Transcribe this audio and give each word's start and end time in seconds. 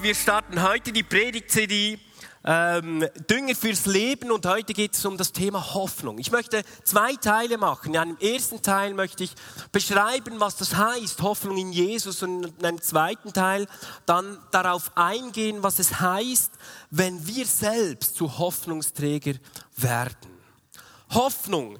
Wir 0.00 0.14
starten 0.14 0.62
heute 0.62 0.92
die 0.92 1.02
Predigt-CD 1.02 1.98
ähm, 2.44 3.04
Dünger 3.28 3.54
fürs 3.56 3.86
Leben 3.86 4.30
und 4.30 4.46
heute 4.46 4.72
geht 4.72 4.94
es 4.94 5.04
um 5.04 5.16
das 5.16 5.32
Thema 5.32 5.74
Hoffnung. 5.74 6.18
Ich 6.18 6.30
möchte 6.30 6.62
zwei 6.84 7.14
Teile 7.16 7.58
machen. 7.58 7.94
In 7.94 8.00
einem 8.00 8.16
ersten 8.18 8.62
Teil 8.62 8.94
möchte 8.94 9.24
ich 9.24 9.32
beschreiben, 9.72 10.38
was 10.38 10.56
das 10.56 10.76
heißt, 10.76 11.20
Hoffnung 11.22 11.56
in 11.56 11.72
Jesus 11.72 12.22
und 12.22 12.44
in 12.44 12.64
einem 12.64 12.80
zweiten 12.80 13.32
Teil 13.32 13.66
dann 14.06 14.38
darauf 14.52 14.92
eingehen, 14.96 15.62
was 15.62 15.80
es 15.80 16.00
heißt, 16.00 16.52
wenn 16.90 17.26
wir 17.26 17.44
selbst 17.44 18.14
zu 18.14 18.38
Hoffnungsträger 18.38 19.34
werden. 19.76 20.38
Hoffnung 21.10 21.78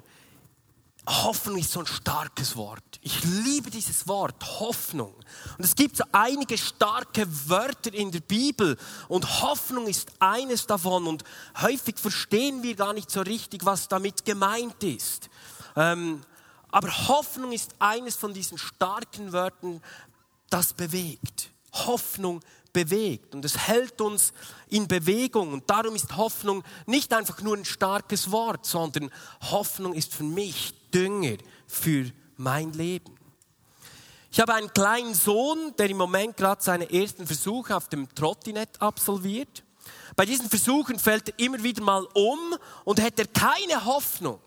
Hoffnung 1.07 1.57
ist 1.57 1.71
so 1.71 1.79
ein 1.79 1.87
starkes 1.87 2.55
Wort. 2.55 2.83
Ich 3.01 3.23
liebe 3.23 3.69
dieses 3.71 4.07
Wort, 4.07 4.59
Hoffnung. 4.59 5.13
Und 5.57 5.63
es 5.63 5.75
gibt 5.75 5.97
so 5.97 6.03
einige 6.11 6.57
starke 6.57 7.25
Wörter 7.49 7.93
in 7.93 8.11
der 8.11 8.19
Bibel 8.19 8.77
und 9.07 9.41
Hoffnung 9.41 9.87
ist 9.87 10.11
eines 10.19 10.67
davon. 10.67 11.07
Und 11.07 11.23
häufig 11.61 11.97
verstehen 11.97 12.63
wir 12.63 12.75
gar 12.75 12.93
nicht 12.93 13.09
so 13.09 13.21
richtig, 13.21 13.65
was 13.65 13.87
damit 13.87 14.25
gemeint 14.25 14.83
ist. 14.83 15.29
Ähm, 15.75 16.21
aber 16.71 16.89
Hoffnung 17.07 17.51
ist 17.51 17.73
eines 17.79 18.15
von 18.15 18.33
diesen 18.33 18.57
starken 18.57 19.31
Wörtern, 19.31 19.81
das 20.49 20.73
bewegt. 20.73 21.51
Hoffnung 21.73 22.41
bewegt 22.73 23.33
und 23.35 23.45
es 23.45 23.57
hält 23.67 24.01
uns 24.01 24.33
in 24.67 24.87
Bewegung 24.87 25.53
und 25.53 25.69
darum 25.69 25.95
ist 25.95 26.15
Hoffnung 26.17 26.63
nicht 26.85 27.13
einfach 27.13 27.41
nur 27.41 27.57
ein 27.57 27.65
starkes 27.65 28.31
Wort, 28.31 28.65
sondern 28.65 29.09
Hoffnung 29.41 29.93
ist 29.93 30.13
für 30.13 30.23
mich 30.23 30.73
Dünger 30.93 31.37
für 31.67 32.11
mein 32.37 32.73
Leben. 32.73 33.15
Ich 34.31 34.39
habe 34.39 34.53
einen 34.53 34.71
kleinen 34.71 35.15
Sohn, 35.15 35.73
der 35.77 35.89
im 35.89 35.97
Moment 35.97 36.37
gerade 36.37 36.61
seine 36.61 36.91
ersten 36.91 37.25
Versuche 37.25 37.75
auf 37.75 37.89
dem 37.89 38.13
Trottinett 38.13 38.81
absolviert. 38.81 39.63
Bei 40.15 40.25
diesen 40.25 40.49
Versuchen 40.49 40.99
fällt 40.99 41.29
er 41.29 41.39
immer 41.39 41.63
wieder 41.63 41.83
mal 41.83 42.05
um 42.13 42.55
und 42.83 43.01
hätte 43.01 43.23
er 43.23 43.27
keine 43.27 43.85
Hoffnung, 43.85 44.39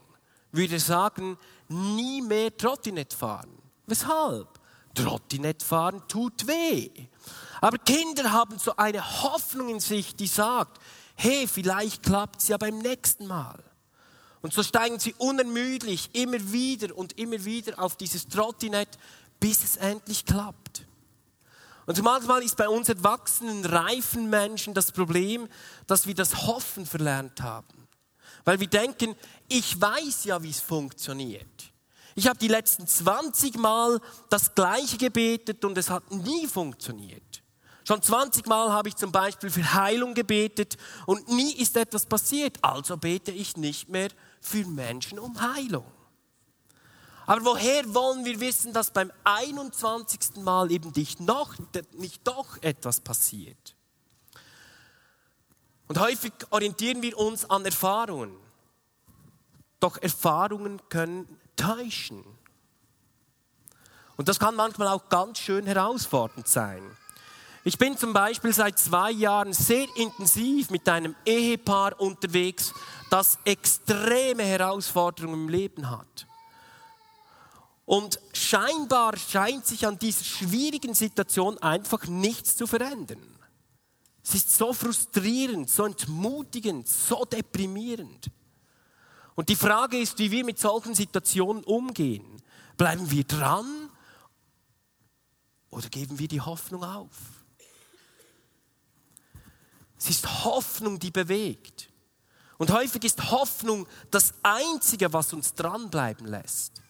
würde 0.53 0.75
er 0.75 0.81
sagen, 0.81 1.37
nie 1.69 2.23
mehr 2.23 2.57
Trottinett 2.57 3.13
fahren. 3.13 3.51
Weshalb? 3.87 4.62
Trottinett 4.95 5.63
fahren 5.63 6.03
tut 6.09 6.47
weh. 6.47 6.91
Aber 7.61 7.79
Kinder 7.79 8.33
haben 8.33 8.59
so 8.59 8.77
eine 8.77 9.23
Hoffnung 9.23 9.69
in 9.69 9.81
sich, 9.81 10.17
die 10.17 10.27
sagt, 10.27 10.81
hey, 11.15 11.47
vielleicht 11.47 12.03
klappt 12.03 12.43
es 12.43 12.49
ja 12.49 12.57
beim 12.57 12.79
nächsten 12.79 13.27
Mal. 13.27 13.63
Und 14.41 14.53
so 14.53 14.63
steigen 14.63 14.99
sie 14.99 15.15
unermüdlich 15.19 16.11
immer 16.15 16.53
wieder 16.53 16.97
und 16.97 17.19
immer 17.19 17.45
wieder 17.45 17.79
auf 17.79 17.97
dieses 17.97 18.27
Trottinett, 18.27 18.99
bis 19.39 19.63
es 19.63 19.77
endlich 19.77 20.27
klappt. 20.27 20.87
Und 21.87 22.03
manchmal 22.03 22.43
ist 22.43 22.57
bei 22.57 22.69
uns 22.69 22.89
erwachsenen, 22.89 23.65
reifen 23.65 24.31
Menschen 24.31 24.75
das 24.75 24.93
Problem, 24.93 25.49
dass 25.87 26.07
wir 26.07 26.15
das 26.15 26.47
Hoffen 26.47 26.87
verlernt 26.87 27.41
haben. 27.41 27.89
Weil 28.45 28.61
wir 28.61 28.69
denken, 28.69 29.15
ich 29.49 29.81
weiß 29.81 30.25
ja, 30.25 30.43
wie 30.43 30.51
es 30.51 30.61
funktioniert. 30.61 31.72
Ich 32.15 32.29
habe 32.29 32.39
die 32.39 32.49
letzten 32.49 32.87
20 32.87 33.57
Mal 33.57 34.01
das 34.29 34.55
Gleiche 34.55 34.99
gebetet 34.99 35.65
und 35.65 35.79
es 35.79 35.91
hat 35.91 36.11
nie 36.11 36.47
funktioniert. 36.47 37.43
Schon 37.85 38.01
20 38.01 38.47
Mal 38.47 38.71
habe 38.71 38.89
ich 38.89 38.97
zum 38.97 39.11
Beispiel 39.11 39.51
für 39.51 39.75
Heilung 39.75 40.15
gebetet 40.15 40.77
und 41.07 41.29
nie 41.29 41.53
ist 41.55 41.77
etwas 41.77 42.07
passiert. 42.07 42.59
Also 42.63 42.97
bete 42.97 43.33
ich 43.33 43.57
nicht 43.57 43.89
mehr 43.89 44.11
für 44.41 44.65
Menschen 44.67 45.19
um 45.19 45.41
Heilung. 45.41 45.85
Aber 47.27 47.45
woher 47.45 47.95
wollen 47.95 48.25
wir 48.25 48.41
wissen, 48.41 48.73
dass 48.73 48.91
beim 48.91 49.11
21. 49.25 50.37
Mal 50.37 50.71
eben 50.71 50.93
nicht, 50.95 51.21
noch, 51.21 51.55
nicht 51.93 52.27
doch 52.27 52.61
etwas 52.63 53.01
passiert? 53.01 53.75
Und 55.89 56.01
häufig 56.01 56.33
orientieren 56.51 57.03
wir 57.03 57.19
uns 57.19 57.49
an 57.49 57.65
Erfahrungen. 57.65 58.37
Doch 59.81 60.01
Erfahrungen 60.01 60.81
können 60.89 61.27
täuschen. 61.57 62.25
Und 64.17 64.29
das 64.29 64.39
kann 64.39 64.55
manchmal 64.55 64.89
auch 64.89 65.09
ganz 65.09 65.39
schön 65.39 65.67
herausfordernd 65.67 66.47
sein. 66.47 66.83
Ich 67.65 67.79
bin 67.79 67.97
zum 67.97 68.13
Beispiel 68.13 68.53
seit 68.53 68.79
zwei 68.79 69.13
Jahren 69.13 69.53
sehr 69.53 69.87
intensiv 69.97 70.71
mit 70.71 70.89
einem 70.89 71.15
Ehepaar 71.25 72.01
unterwegs, 72.01 72.75
das 73.09 73.39
extreme 73.45 74.43
Herausforderungen 74.43 75.35
im 75.35 75.49
Leben 75.49 75.89
hat. 75.89 76.27
Und 77.85 78.19
scheinbar 78.33 79.17
scheint 79.17 79.67
sich 79.67 79.87
an 79.87 79.99
dieser 79.99 80.25
schwierigen 80.25 80.95
Situation 80.95 81.59
einfach 81.59 82.07
nichts 82.07 82.57
zu 82.57 82.67
verändern. 82.67 83.23
Es 84.25 84.35
ist 84.35 84.57
so 84.57 84.73
frustrierend, 84.73 85.69
so 85.69 85.85
entmutigend, 85.85 86.89
so 86.89 87.25
deprimierend. 87.25 88.31
Und 89.35 89.49
die 89.49 89.57
Frage 89.57 89.99
ist, 89.99 90.19
wie 90.19 90.31
wir 90.31 90.45
mit 90.45 90.59
solchen 90.59 90.95
Situationen 90.95 91.65
umgehen. 91.65 92.43
Bleiben 92.77 93.11
wir 93.11 93.25
dran 93.25 93.91
oder 95.71 95.89
geben 95.89 96.19
wir 96.19 96.29
die 96.29 96.41
Hoffnung 96.41 96.85
auf? 96.85 97.17
Es 99.99 100.11
ist 100.11 100.45
Hoffnung, 100.45 100.99
die 100.99 101.11
bewegt. 101.11 101.89
Und 102.59 102.73
häufig 102.73 103.05
ist 103.05 103.31
Hoffnung 103.31 103.87
das 104.11 104.35
Einzige, 104.43 105.13
was 105.13 105.33
uns 105.33 105.55
dranbleiben 105.55 106.27
lässt. 106.27 106.83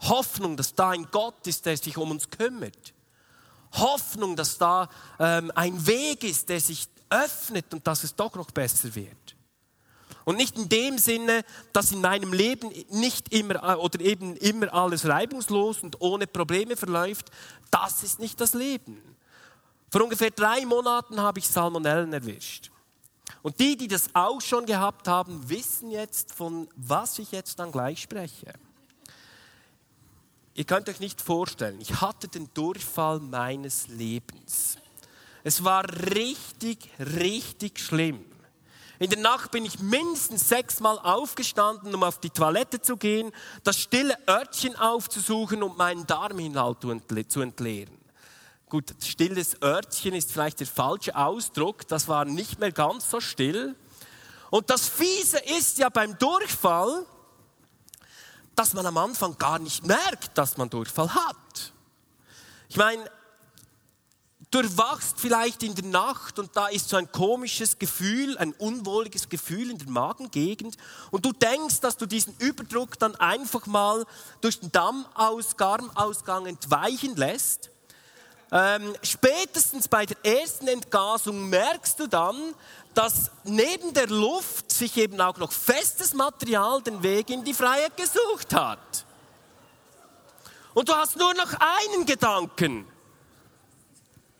Hoffnung, 0.00 0.56
dass 0.56 0.74
da 0.74 0.90
ein 0.90 1.08
Gott 1.10 1.46
ist, 1.46 1.66
der 1.66 1.76
sich 1.76 1.96
um 1.96 2.10
uns 2.10 2.28
kümmert. 2.28 2.94
Hoffnung, 3.72 4.36
dass 4.36 4.58
da 4.58 4.88
ähm, 5.18 5.52
ein 5.54 5.86
Weg 5.86 6.24
ist, 6.24 6.48
der 6.48 6.60
sich 6.60 6.88
öffnet 7.08 7.72
und 7.72 7.86
dass 7.86 8.04
es 8.04 8.14
doch 8.14 8.34
noch 8.34 8.50
besser 8.50 8.94
wird. 8.94 9.21
Und 10.24 10.36
nicht 10.36 10.56
in 10.56 10.68
dem 10.68 10.98
Sinne, 10.98 11.44
dass 11.72 11.92
in 11.92 12.00
meinem 12.00 12.32
Leben 12.32 12.70
nicht 12.90 13.32
immer 13.32 13.56
äh, 13.62 13.76
oder 13.76 14.00
eben 14.00 14.36
immer 14.36 14.72
alles 14.72 15.06
reibungslos 15.06 15.80
und 15.80 16.00
ohne 16.00 16.26
Probleme 16.26 16.76
verläuft. 16.76 17.30
Das 17.70 18.02
ist 18.02 18.20
nicht 18.20 18.40
das 18.40 18.54
Leben. 18.54 19.02
Vor 19.90 20.02
ungefähr 20.02 20.30
drei 20.30 20.64
Monaten 20.64 21.20
habe 21.20 21.38
ich 21.38 21.48
Salmonellen 21.48 22.12
erwischt. 22.12 22.70
Und 23.42 23.58
die, 23.58 23.76
die 23.76 23.88
das 23.88 24.14
auch 24.14 24.40
schon 24.40 24.66
gehabt 24.66 25.08
haben, 25.08 25.48
wissen 25.48 25.90
jetzt, 25.90 26.32
von 26.32 26.68
was 26.76 27.18
ich 27.18 27.32
jetzt 27.32 27.58
dann 27.58 27.72
gleich 27.72 28.02
spreche. 28.02 28.52
Ihr 30.54 30.64
könnt 30.64 30.88
euch 30.88 31.00
nicht 31.00 31.20
vorstellen, 31.20 31.80
ich 31.80 32.00
hatte 32.00 32.28
den 32.28 32.48
Durchfall 32.52 33.20
meines 33.20 33.88
Lebens. 33.88 34.76
Es 35.44 35.64
war 35.64 35.84
richtig, 36.14 36.90
richtig 36.98 37.80
schlimm. 37.80 38.24
In 39.02 39.10
der 39.10 39.18
Nacht 39.18 39.50
bin 39.50 39.64
ich 39.64 39.80
mindestens 39.80 40.48
sechsmal 40.48 40.96
aufgestanden, 40.96 41.92
um 41.92 42.04
auf 42.04 42.20
die 42.20 42.30
Toilette 42.30 42.80
zu 42.80 42.96
gehen, 42.96 43.32
das 43.64 43.80
stille 43.80 44.16
Örtchen 44.28 44.76
aufzusuchen 44.76 45.64
und 45.64 45.76
meinen 45.76 46.06
Darminhalt 46.06 46.78
zu 47.26 47.40
entleeren. 47.40 47.98
Gut, 48.68 48.94
stilles 49.04 49.60
Örtchen 49.60 50.14
ist 50.14 50.30
vielleicht 50.30 50.60
der 50.60 50.68
falsche 50.68 51.16
Ausdruck. 51.16 51.88
Das 51.88 52.06
war 52.06 52.24
nicht 52.26 52.60
mehr 52.60 52.70
ganz 52.70 53.10
so 53.10 53.20
still. 53.20 53.74
Und 54.50 54.70
das 54.70 54.88
Fiese 54.88 55.38
ist 55.58 55.78
ja 55.78 55.88
beim 55.88 56.16
Durchfall, 56.18 57.04
dass 58.54 58.72
man 58.72 58.86
am 58.86 58.98
Anfang 58.98 59.36
gar 59.36 59.58
nicht 59.58 59.84
merkt, 59.84 60.38
dass 60.38 60.56
man 60.58 60.70
Durchfall 60.70 61.12
hat. 61.12 61.72
Ich 62.68 62.76
meine, 62.76 63.10
du 64.52 64.60
erwachst 64.60 65.18
vielleicht 65.18 65.62
in 65.62 65.74
der 65.74 65.86
Nacht 65.86 66.38
und 66.38 66.54
da 66.54 66.68
ist 66.68 66.88
so 66.88 66.96
ein 66.96 67.10
komisches 67.10 67.78
Gefühl, 67.78 68.36
ein 68.38 68.52
unwohliges 68.52 69.28
Gefühl 69.28 69.70
in 69.70 69.78
der 69.78 69.88
Magengegend 69.88 70.76
und 71.10 71.24
du 71.24 71.32
denkst, 71.32 71.80
dass 71.80 71.96
du 71.96 72.06
diesen 72.06 72.36
Überdruck 72.38 72.98
dann 72.98 73.16
einfach 73.16 73.66
mal 73.66 74.04
durch 74.40 74.60
den 74.60 74.70
Dammausgang 74.70 76.46
entweichen 76.46 77.16
lässt. 77.16 77.70
Ähm, 78.52 78.94
spätestens 79.02 79.88
bei 79.88 80.04
der 80.04 80.22
ersten 80.22 80.68
Entgasung 80.68 81.48
merkst 81.48 81.98
du 81.98 82.06
dann, 82.06 82.36
dass 82.92 83.30
neben 83.44 83.94
der 83.94 84.08
Luft 84.08 84.70
sich 84.70 84.98
eben 84.98 85.18
auch 85.22 85.38
noch 85.38 85.50
festes 85.50 86.12
Material 86.12 86.82
den 86.82 87.02
Weg 87.02 87.30
in 87.30 87.42
die 87.42 87.54
Freiheit 87.54 87.96
gesucht 87.96 88.52
hat. 88.52 89.06
Und 90.74 90.90
du 90.90 90.94
hast 90.94 91.16
nur 91.16 91.32
noch 91.32 91.54
einen 91.58 92.04
Gedanken. 92.04 92.91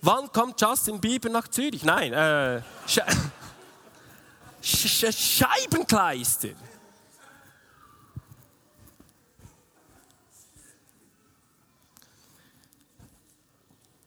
Wann 0.05 0.33
kommt 0.33 0.61
Justin 0.61 1.01
Bieber 1.01 1.29
nach 1.29 1.47
Zürich? 1.47 1.85
Nein, 1.85 2.13
äh, 2.13 2.61
Sche 2.87 3.05
Sch 4.61 5.13
Scheibenkleister. 5.13 6.51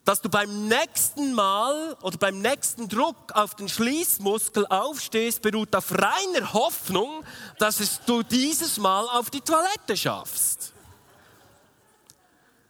dass 0.03 0.21
du 0.21 0.29
beim 0.29 0.67
nächsten 0.67 1.33
Mal 1.33 1.97
oder 2.03 2.17
beim 2.17 2.39
nächsten 2.39 2.87
Druck 2.87 3.31
auf 3.33 3.55
den 3.55 3.67
Schließmuskel 3.67 4.67
aufstehst, 4.67 5.41
beruht 5.41 5.75
auf 5.75 5.91
reiner 5.91 6.53
Hoffnung, 6.53 7.25
dass 7.57 7.79
es 7.79 8.01
du 8.05 8.21
dieses 8.21 8.77
Mal 8.77 9.07
auf 9.07 9.31
die 9.31 9.41
Toilette 9.41 9.97
schaffst. 9.97 10.74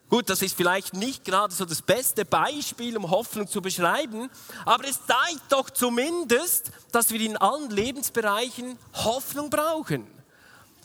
Gut, 0.10 0.30
das 0.30 0.42
ist 0.44 0.56
vielleicht 0.56 0.94
nicht 0.94 1.26
gerade 1.26 1.54
so 1.54 1.66
das 1.66 1.82
beste 1.82 2.26
Beispiel, 2.26 2.96
um 2.96 3.10
Hoffnung 3.10 3.48
zu 3.48 3.62
beschreiben, 3.62 4.30
aber 4.64 4.88
es 4.88 5.00
zeigt 5.06 5.52
doch 5.52 5.70
zumindest, 5.70 6.72
dass 6.92 7.12
wir 7.12 7.20
in 7.20 7.38
allen 7.38 7.72
Lebensbereichen 7.72 8.78
Hoffnung 8.94 9.50
brauchen. 9.50 10.08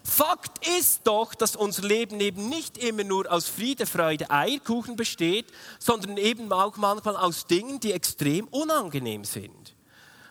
Fakt 0.03 0.67
ist 0.67 1.03
doch, 1.05 1.35
dass 1.35 1.55
unser 1.55 1.83
Leben 1.83 2.19
eben 2.21 2.49
nicht 2.49 2.79
immer 2.79 3.05
nur 3.05 3.31
aus 3.31 3.49
Friede, 3.49 3.85
Freude, 3.85 4.31
Eierkuchen 4.31 4.97
besteht, 4.97 5.47
sondern 5.79 6.17
eben 6.17 6.51
auch 6.51 6.79
manchmal 6.79 7.17
aus 7.17 7.47
Dingen, 7.47 7.79
die 7.79 7.93
extrem 7.93 8.49
unangenehm 8.49 9.25
sind. 9.25 9.77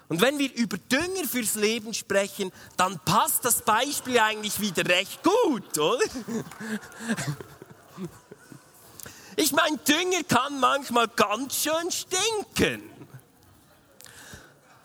Und 0.08 0.22
wenn 0.22 0.40
wir 0.40 0.52
über 0.56 0.78
Dünger 0.78 1.24
fürs 1.30 1.54
Leben 1.54 1.94
sprechen, 1.94 2.52
dann 2.78 3.00
passt 3.06 3.46
das 3.46 3.62
Beispiel 3.62 4.18
eigentlich 4.18 4.60
wieder 4.60 4.84
recht 4.88 5.22
gut, 5.24 5.78
oder? 5.78 6.04
Ich 9.42 9.54
meine, 9.54 9.78
Dünger 9.78 10.22
kann 10.28 10.60
manchmal 10.60 11.08
ganz 11.08 11.56
schön 11.56 11.90
stinken. 11.90 12.84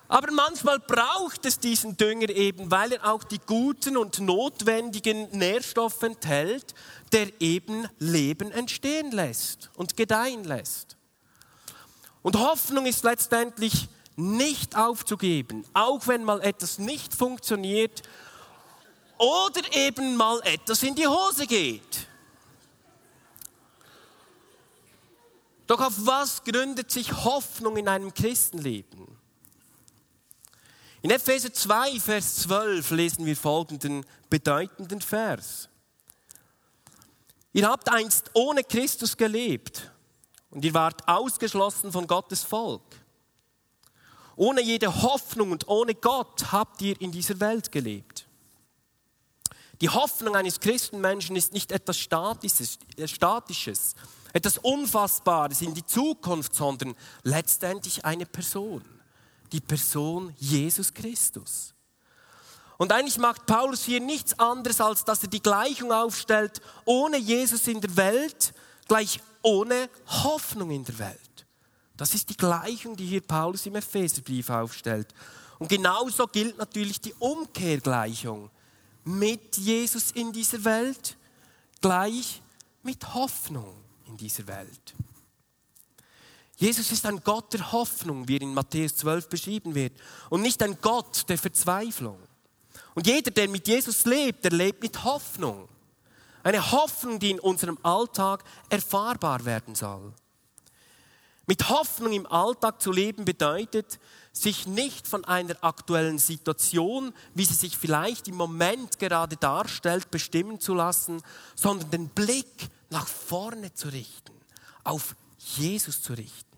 Aber 0.07 0.31
manchmal 0.31 0.79
braucht 0.79 1.45
es 1.45 1.59
diesen 1.59 1.97
Dünger 1.97 2.29
eben, 2.29 2.71
weil 2.71 2.93
er 2.93 3.11
auch 3.11 3.25
die 3.25 3.41
guten 3.45 3.97
und 3.97 4.21
notwendigen 4.21 5.27
Nährstoffe 5.37 6.01
enthält, 6.03 6.73
der 7.11 7.41
eben 7.41 7.89
Leben 7.99 8.49
entstehen 8.49 9.11
lässt 9.11 9.71
und 9.75 9.97
gedeihen 9.97 10.45
lässt. 10.45 10.95
Und 12.21 12.39
Hoffnung 12.39 12.85
ist 12.85 13.03
letztendlich 13.03 13.89
nicht 14.15 14.77
aufzugeben, 14.77 15.65
auch 15.73 16.07
wenn 16.07 16.23
mal 16.23 16.39
etwas 16.39 16.79
nicht 16.79 17.13
funktioniert 17.13 18.03
oder 19.17 19.61
eben 19.73 20.15
mal 20.15 20.39
etwas 20.45 20.81
in 20.81 20.95
die 20.95 21.07
Hose 21.07 21.45
geht. 21.45 22.07
Doch 25.67 25.81
auf 25.81 25.93
was 26.05 26.43
gründet 26.43 26.91
sich 26.91 27.11
Hoffnung 27.11 27.77
in 27.77 27.87
einem 27.87 28.13
Christenleben? 28.13 29.07
In 31.01 31.11
Epheser 31.11 31.53
2, 31.53 31.99
Vers 31.99 32.35
12 32.37 32.91
lesen 32.91 33.25
wir 33.25 33.37
folgenden 33.37 34.05
bedeutenden 34.29 35.01
Vers. 35.01 35.69
Ihr 37.53 37.69
habt 37.69 37.89
einst 37.89 38.31
ohne 38.33 38.63
Christus 38.63 39.15
gelebt 39.15 39.91
und 40.49 40.65
ihr 40.65 40.73
wart 40.73 41.07
ausgeschlossen 41.07 41.91
von 41.91 42.07
Gottes 42.07 42.43
Volk. 42.43 42.81
Ohne 44.35 44.61
jede 44.61 45.01
Hoffnung 45.01 45.51
und 45.51 45.67
ohne 45.67 45.95
Gott 45.95 46.51
habt 46.51 46.81
ihr 46.81 46.99
in 46.99 47.11
dieser 47.11 47.39
Welt 47.39 47.71
gelebt. 47.71 48.27
Die 49.81 49.89
Hoffnung 49.89 50.35
eines 50.35 50.59
Christenmenschen 50.59 51.35
ist 51.35 51.53
nicht 51.53 51.71
etwas 51.71 51.97
Statisches, 51.97 52.79
etwas 54.35 54.57
Unfassbares 54.59 55.61
in 55.61 55.73
die 55.73 55.85
Zukunft, 55.85 56.53
sondern 56.53 56.93
letztendlich 57.23 58.05
eine 58.05 58.25
Person 58.25 58.83
die 59.51 59.61
Person 59.61 60.33
Jesus 60.37 60.93
Christus. 60.93 61.73
Und 62.77 62.91
eigentlich 62.91 63.17
macht 63.17 63.45
Paulus 63.45 63.85
hier 63.85 64.01
nichts 64.01 64.37
anderes, 64.37 64.81
als 64.81 65.05
dass 65.05 65.23
er 65.23 65.29
die 65.29 65.41
Gleichung 65.41 65.93
aufstellt, 65.93 66.61
ohne 66.83 67.17
Jesus 67.17 67.67
in 67.67 67.79
der 67.79 67.95
Welt, 67.95 68.53
gleich 68.87 69.21
ohne 69.41 69.89
Hoffnung 70.07 70.71
in 70.71 70.83
der 70.83 70.99
Welt. 70.99 71.45
Das 71.95 72.13
ist 72.13 72.29
die 72.29 72.35
Gleichung, 72.35 72.97
die 72.97 73.05
hier 73.05 73.21
Paulus 73.21 73.65
im 73.65 73.75
Epheserbrief 73.75 74.49
aufstellt. 74.49 75.07
Und 75.57 75.69
genauso 75.69 76.27
gilt 76.27 76.57
natürlich 76.57 76.99
die 76.99 77.13
Umkehrgleichung. 77.13 78.49
Mit 79.05 79.55
Jesus 79.55 80.11
in 80.11 80.33
dieser 80.33 80.65
Welt, 80.65 81.15
gleich 81.79 82.41
mit 82.83 83.13
Hoffnung 83.13 83.84
in 84.07 84.17
dieser 84.17 84.47
Welt. 84.47 84.95
Jesus 86.57 86.91
ist 86.91 87.05
ein 87.05 87.21
Gott 87.23 87.53
der 87.53 87.71
Hoffnung, 87.71 88.27
wie 88.27 88.37
er 88.37 88.41
in 88.41 88.53
Matthäus 88.53 88.95
12 88.95 89.27
beschrieben 89.27 89.75
wird, 89.75 89.93
und 90.29 90.41
nicht 90.41 90.61
ein 90.63 90.77
Gott 90.81 91.27
der 91.27 91.37
Verzweiflung. 91.37 92.17
Und 92.93 93.07
jeder, 93.07 93.31
der 93.31 93.49
mit 93.49 93.67
Jesus 93.67 94.05
lebt, 94.05 94.45
der 94.45 94.51
lebt 94.51 94.81
mit 94.81 95.03
Hoffnung. 95.03 95.67
Eine 96.43 96.71
Hoffnung, 96.71 97.19
die 97.19 97.31
in 97.31 97.39
unserem 97.39 97.77
Alltag 97.83 98.43
erfahrbar 98.69 99.43
werden 99.43 99.75
soll. 99.75 100.13
Mit 101.47 101.69
Hoffnung 101.69 102.13
im 102.13 102.25
Alltag 102.25 102.81
zu 102.81 102.91
leben 102.91 103.25
bedeutet, 103.25 103.99
sich 104.31 104.65
nicht 104.65 105.07
von 105.07 105.25
einer 105.25 105.55
aktuellen 105.63 106.17
Situation, 106.17 107.13
wie 107.33 107.45
sie 107.45 107.53
sich 107.53 107.77
vielleicht 107.77 108.27
im 108.27 108.35
Moment 108.35 108.97
gerade 108.97 109.37
darstellt, 109.37 110.09
bestimmen 110.09 110.59
zu 110.59 110.73
lassen, 110.73 111.21
sondern 111.55 111.91
den 111.91 112.09
Blick 112.09 112.69
nach 112.89 113.07
vorne 113.07 113.73
zu 113.73 113.89
richten, 113.89 114.33
auf 114.83 115.15
Jesus 115.37 116.01
zu 116.01 116.13
richten. 116.13 116.55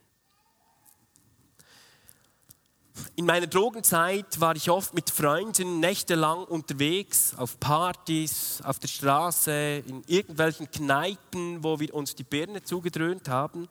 In 3.16 3.26
meiner 3.26 3.48
Drogenzeit 3.48 4.40
war 4.40 4.56
ich 4.56 4.70
oft 4.70 4.94
mit 4.94 5.10
Freunden 5.10 5.80
nächtelang 5.80 6.44
unterwegs, 6.46 7.34
auf 7.36 7.60
Partys, 7.60 8.62
auf 8.64 8.80
der 8.80 8.88
Straße, 8.88 9.84
in 9.86 10.04
irgendwelchen 10.08 10.70
Kneipen, 10.72 11.64
wo 11.64 11.80
wir 11.80 11.94
uns 11.94 12.16
die 12.16 12.24
Birne 12.24 12.64
zugedröhnt 12.64 13.30
haben. 13.30 13.68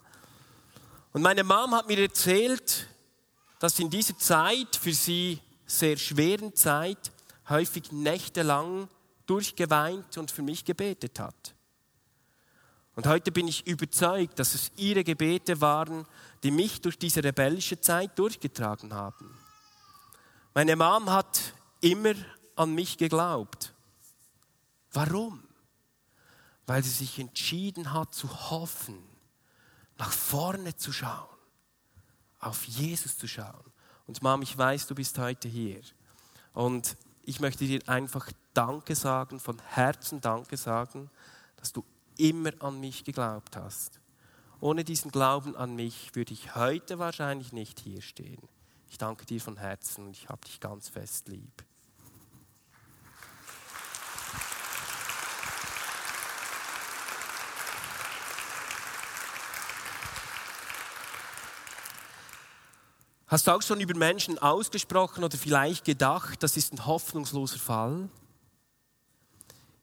Und 1.12 1.22
meine 1.22 1.44
Mom 1.44 1.74
hat 1.74 1.88
mir 1.88 1.98
erzählt, 1.98 2.88
dass 3.58 3.78
in 3.78 3.90
dieser 3.90 4.16
Zeit, 4.18 4.76
für 4.76 4.92
sie 4.92 5.40
sehr 5.66 5.96
schweren 5.96 6.54
Zeit, 6.54 7.10
häufig 7.48 7.90
nächtelang 7.90 8.88
durchgeweint 9.26 10.18
und 10.18 10.30
für 10.30 10.42
mich 10.42 10.64
gebetet 10.64 11.18
hat. 11.18 11.55
Und 12.96 13.06
heute 13.06 13.30
bin 13.30 13.46
ich 13.46 13.66
überzeugt, 13.66 14.38
dass 14.38 14.54
es 14.54 14.72
ihre 14.76 15.04
Gebete 15.04 15.60
waren, 15.60 16.06
die 16.42 16.50
mich 16.50 16.80
durch 16.80 16.98
diese 16.98 17.22
rebellische 17.22 17.78
Zeit 17.78 18.18
durchgetragen 18.18 18.94
haben. 18.94 19.38
Meine 20.54 20.74
Mom 20.76 21.10
hat 21.10 21.52
immer 21.82 22.14
an 22.56 22.74
mich 22.74 22.96
geglaubt. 22.96 23.74
Warum? 24.92 25.42
Weil 26.64 26.82
sie 26.82 26.88
sich 26.88 27.18
entschieden 27.18 27.92
hat 27.92 28.14
zu 28.14 28.50
hoffen, 28.50 28.98
nach 29.98 30.10
vorne 30.10 30.74
zu 30.74 30.90
schauen, 30.90 31.36
auf 32.40 32.64
Jesus 32.64 33.18
zu 33.18 33.28
schauen. 33.28 33.72
Und 34.06 34.22
Mom, 34.22 34.40
ich 34.40 34.56
weiß, 34.56 34.86
du 34.86 34.94
bist 34.94 35.18
heute 35.18 35.48
hier. 35.48 35.82
Und 36.54 36.96
ich 37.24 37.40
möchte 37.40 37.66
dir 37.66 37.86
einfach 37.90 38.32
Danke 38.54 38.94
sagen, 38.94 39.38
von 39.38 39.58
Herzen 39.68 40.22
Danke 40.22 40.56
sagen, 40.56 41.10
dass 41.56 41.74
du 41.74 41.84
immer 42.18 42.52
an 42.60 42.80
mich 42.80 43.04
geglaubt 43.04 43.56
hast. 43.56 44.00
Ohne 44.60 44.84
diesen 44.84 45.10
Glauben 45.10 45.54
an 45.56 45.74
mich 45.76 46.14
würde 46.14 46.32
ich 46.32 46.54
heute 46.54 46.98
wahrscheinlich 46.98 47.52
nicht 47.52 47.80
hier 47.80 48.00
stehen. 48.00 48.48
Ich 48.88 48.98
danke 48.98 49.26
dir 49.26 49.40
von 49.40 49.56
Herzen 49.56 50.06
und 50.06 50.16
ich 50.16 50.28
habe 50.28 50.40
dich 50.46 50.60
ganz 50.60 50.88
fest 50.88 51.28
lieb. 51.28 51.64
Hast 63.28 63.48
du 63.48 63.50
auch 63.50 63.62
schon 63.62 63.80
über 63.80 63.96
Menschen 63.96 64.38
ausgesprochen 64.38 65.24
oder 65.24 65.36
vielleicht 65.36 65.84
gedacht, 65.84 66.42
das 66.42 66.56
ist 66.56 66.72
ein 66.72 66.86
hoffnungsloser 66.86 67.58
Fall? 67.58 68.08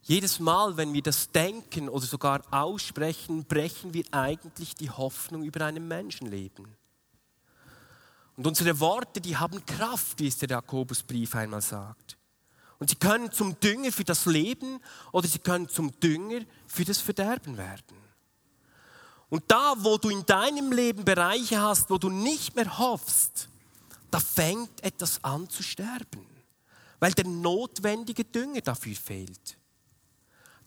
Jedes 0.06 0.40
Mal, 0.40 0.76
wenn 0.76 0.92
wir 0.92 1.02
das 1.02 1.32
denken 1.32 1.88
oder 1.88 2.06
sogar 2.06 2.42
aussprechen, 2.52 3.46
brechen 3.46 3.94
wir 3.94 4.04
eigentlich 4.12 4.76
die 4.76 4.90
Hoffnung 4.90 5.44
über 5.44 5.66
einem 5.66 5.88
Menschenleben. 5.88 6.68
Und 8.36 8.46
unsere 8.46 8.80
Worte, 8.82 9.22
die 9.22 9.38
haben 9.38 9.66
Kraft, 9.66 10.20
wie 10.20 10.28
es 10.28 10.38
der 10.38 10.50
Jakobusbrief 10.50 11.36
einmal 11.36 11.62
sagt. 11.62 12.18
Und 12.80 12.90
sie 12.90 12.98
können 12.98 13.32
zum 13.32 13.58
Dünger 13.62 13.94
für 13.94 14.04
das 14.04 14.26
Leben 14.26 14.82
oder 15.14 15.26
sie 15.26 15.40
können 15.40 15.70
zum 15.70 15.98
Dünger 16.02 16.42
für 16.68 16.84
das 16.84 17.00
Verderben 17.00 17.56
werden. 17.56 17.98
Und 19.30 19.44
da, 19.48 19.74
wo 19.78 19.98
du 19.98 20.10
in 20.10 20.26
deinem 20.26 20.74
Leben 20.74 21.06
Bereiche 21.06 21.62
hast, 21.62 21.90
wo 21.90 21.98
du 21.98 22.10
nicht 22.10 22.58
mehr 22.58 22.78
hoffst, 22.78 23.48
da 24.12 24.20
fängt 24.20 24.84
etwas 24.84 25.24
an 25.24 25.48
zu 25.50 25.64
sterben, 25.64 26.28
weil 27.00 27.14
der 27.14 27.26
notwendige 27.26 28.26
Dünger 28.26 28.62
dafür 28.62 28.96
fehlt. 28.96 29.58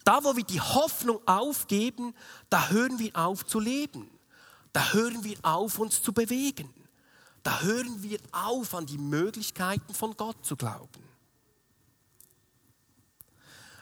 Da, 0.07 0.23
wo 0.23 0.37
wir 0.37 0.45
die 0.45 0.61
Hoffnung 0.61 1.19
aufgeben, 1.27 2.15
da 2.49 2.69
hören 2.69 2.97
wir 2.97 3.13
auf 3.13 3.45
zu 3.45 3.59
leben. 3.59 4.09
da 4.71 4.93
hören 4.93 5.21
wir 5.25 5.37
auf, 5.41 5.79
uns 5.79 6.01
zu 6.01 6.13
bewegen. 6.13 6.73
Da 7.43 7.59
hören 7.59 8.01
wir 8.01 8.17
auf, 8.31 8.73
an 8.73 8.85
die 8.85 8.97
Möglichkeiten 8.97 9.93
von 9.93 10.15
Gott 10.15 10.45
zu 10.45 10.55
glauben. 10.55 11.03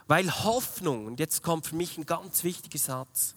Weil 0.08 0.28
Hoffnung, 0.44 1.06
und 1.06 1.20
jetzt 1.20 1.44
kommt 1.44 1.68
für 1.68 1.76
mich 1.76 1.96
ein 1.96 2.08
ganz 2.08 2.44
wichtiger 2.44 2.80
Satz, 2.80 3.36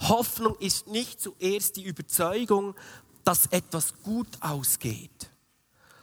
Hoffnung 0.00 0.56
ist 0.60 0.86
nicht 0.86 1.20
zuerst 1.20 1.76
die 1.76 1.84
Überzeugung, 1.84 2.74
dass 3.24 3.48
etwas 3.48 4.02
gut 4.02 4.28
ausgeht, 4.40 5.30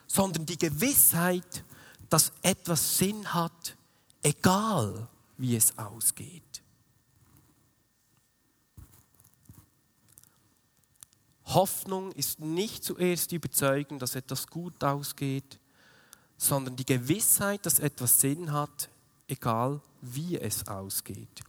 sondern 0.05 0.45
die 0.45 0.59
Gewissheit, 0.59 1.63
dass 2.11 2.31
etwas 2.43 2.99
Sinn 2.99 3.33
hat, 3.33 3.75
egal 4.21 5.07
wie 5.41 5.55
es 5.55 5.75
ausgeht. 5.77 6.61
Hoffnung 11.45 12.11
ist 12.13 12.39
nicht 12.39 12.83
zuerst 12.83 13.31
die 13.31 13.35
Überzeugung, 13.35 13.97
dass 13.97 14.15
etwas 14.15 14.47
gut 14.47 14.81
ausgeht, 14.83 15.59
sondern 16.37 16.75
die 16.75 16.85
Gewissheit, 16.85 17.65
dass 17.65 17.79
etwas 17.79 18.21
Sinn 18.21 18.53
hat, 18.53 18.89
egal 19.27 19.81
wie 20.01 20.37
es 20.37 20.67
ausgeht. 20.67 21.43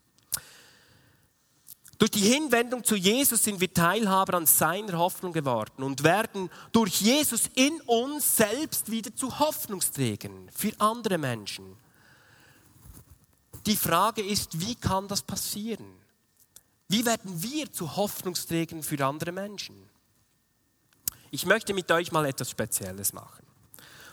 Durch 1.98 2.10
die 2.10 2.20
Hinwendung 2.20 2.82
zu 2.82 2.96
Jesus 2.96 3.44
sind 3.44 3.60
wir 3.60 3.72
Teilhaber 3.72 4.38
an 4.38 4.46
seiner 4.46 4.98
Hoffnung 4.98 5.32
geworden 5.32 5.84
und 5.84 6.02
werden 6.02 6.50
durch 6.72 7.00
Jesus 7.00 7.48
in 7.54 7.80
uns 7.82 8.38
selbst 8.38 8.90
wieder 8.90 9.14
zu 9.14 9.38
Hoffnungsträgern 9.38 10.48
für 10.52 10.72
andere 10.80 11.18
Menschen. 11.18 11.76
Die 13.66 13.76
Frage 13.76 14.22
ist, 14.22 14.60
wie 14.60 14.74
kann 14.74 15.08
das 15.08 15.22
passieren? 15.22 15.86
Wie 16.88 17.06
werden 17.06 17.42
wir 17.42 17.72
zu 17.72 17.96
Hoffnungsträgern 17.96 18.82
für 18.82 19.04
andere 19.04 19.32
Menschen? 19.32 19.88
Ich 21.30 21.46
möchte 21.46 21.72
mit 21.72 21.90
euch 21.90 22.12
mal 22.12 22.26
etwas 22.26 22.50
Spezielles 22.50 23.12
machen. 23.12 23.46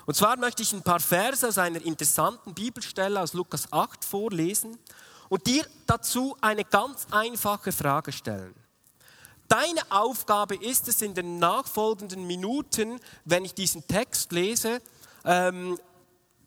Und 0.06 0.16
zwar 0.16 0.38
möchte 0.38 0.64
ich 0.64 0.72
ein 0.74 0.82
paar 0.82 1.00
Verse 1.00 1.48
aus 1.48 1.58
einer 1.58 1.82
interessanten 1.84 2.54
Bibelstelle 2.54 3.22
aus 3.22 3.34
Lukas 3.34 3.72
8 3.72 4.06
vorlesen 4.06 4.78
und 5.30 5.46
dir 5.46 5.66
dazu 5.86 6.38
eine 6.42 6.64
ganz 6.64 7.08
einfache 7.12 7.72
Frage 7.72 8.12
stellen. 8.12 8.56
Deine 9.48 9.82
Aufgabe 9.90 10.56
ist 10.56 10.88
es 10.88 11.02
in 11.02 11.16
den 11.16 11.40
nachfolgenden 11.40 12.26
Minuten, 12.28 13.00
wenn 13.26 13.46
ich 13.46 13.56
diesen 13.56 13.86
Text 13.88 14.32
lese, 14.32 14.82
ähm, 15.26 15.78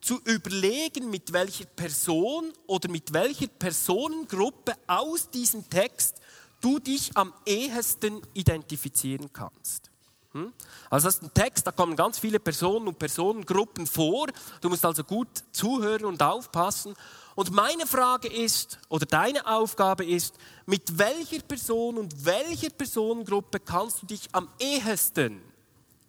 zu 0.02 0.20
überlegen, 0.24 1.08
mit 1.10 1.32
welcher 1.32 1.64
Person 1.64 2.52
oder 2.66 2.90
mit 2.90 3.12
welcher 3.12 3.46
Personengruppe 3.46 4.74
aus 4.86 5.30
diesem 5.30 5.68
Text 5.70 6.20
du 6.60 6.78
dich 6.78 7.16
am 7.16 7.32
ehesten 7.46 8.20
identifizieren 8.34 9.32
kannst. 9.32 9.90
Hm? 10.32 10.52
Also 10.90 11.06
das 11.06 11.16
ist 11.16 11.22
ein 11.22 11.34
Text, 11.34 11.66
da 11.66 11.72
kommen 11.72 11.94
ganz 11.94 12.18
viele 12.18 12.40
Personen 12.40 12.88
und 12.88 12.98
Personengruppen 12.98 13.86
vor. 13.86 14.26
Du 14.60 14.68
musst 14.68 14.84
also 14.84 15.04
gut 15.04 15.28
zuhören 15.52 16.04
und 16.04 16.22
aufpassen. 16.22 16.94
Und 17.34 17.52
meine 17.52 17.86
Frage 17.86 18.28
ist, 18.28 18.78
oder 18.88 19.06
deine 19.06 19.46
Aufgabe 19.46 20.04
ist, 20.04 20.34
mit 20.66 20.98
welcher 20.98 21.42
Person 21.42 21.98
und 21.98 22.24
welcher 22.24 22.70
Personengruppe 22.70 23.60
kannst 23.60 24.02
du 24.02 24.06
dich 24.06 24.28
am 24.32 24.48
ehesten 24.58 25.42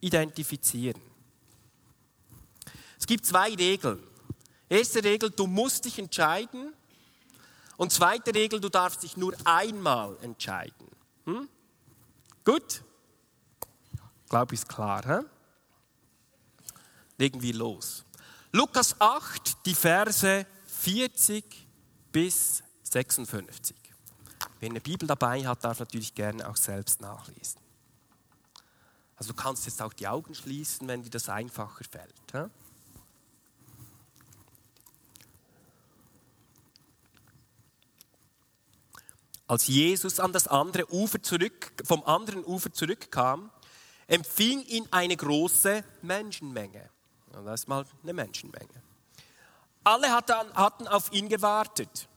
identifizieren? 0.02 1.12
Es 3.03 3.07
gibt 3.07 3.25
zwei 3.25 3.53
Regeln. 3.53 4.01
Erste 4.69 5.03
Regel, 5.03 5.29
du 5.29 5.45
musst 5.45 5.83
dich 5.83 6.00
entscheiden. 6.00 6.74
Und 7.75 7.91
zweite 7.91 8.33
Regel, 8.33 8.62
du 8.62 8.69
darfst 8.69 9.03
dich 9.03 9.17
nur 9.17 9.36
einmal 9.43 10.15
entscheiden. 10.22 10.88
Hm? 11.25 11.50
Gut? 12.45 12.81
glaube, 14.29 14.53
ist 14.55 14.69
klar. 14.69 15.03
He? 15.05 15.25
Legen 17.17 17.41
wir 17.41 17.53
los. 17.55 18.05
Lukas 18.53 18.95
8, 19.01 19.65
die 19.65 19.75
Verse 19.75 20.48
40 20.65 21.43
bis 22.10 22.63
56. 22.83 23.75
Wer 24.62 24.69
eine 24.69 24.79
Bibel 24.79 25.10
dabei 25.10 25.45
hat, 25.45 25.62
darf 25.65 25.81
natürlich 25.81 26.15
gerne 26.15 26.48
auch 26.48 26.55
selbst 26.55 27.01
nachlesen. 27.01 27.60
Also 29.17 29.33
du 29.33 29.36
kannst 29.36 29.65
jetzt 29.65 29.81
auch 29.81 29.91
die 29.91 30.07
Augen 30.07 30.33
schließen, 30.33 30.88
wenn 30.88 31.03
dir 31.03 31.10
das 31.10 31.27
einfacher 31.27 31.83
fällt. 31.83 32.31
He? 32.31 32.50
Als 39.53 39.67
Jesus 39.67 40.19
an 40.19 40.33
das 40.33 40.48
andere 40.48 40.91
Ufer 40.91 41.22
zurück, 41.22 41.74
vom 41.86 42.03
anderen 42.05 42.43
Ufer 42.43 42.74
zurückkam, 42.74 43.51
empfing 44.07 44.63
ihn 44.63 44.88
eine 44.89 45.15
große 45.15 45.83
Menschenmenge. 46.01 46.89
Das 47.31 47.62
ist 47.62 47.67
mal 47.67 47.86
eine 48.01 48.13
Menschenmenge. 48.13 48.81
Alle 49.83 50.10
hatten 50.12 50.88
auf 50.88 51.13
ihn 51.13 51.29
gewartet. 51.29 52.07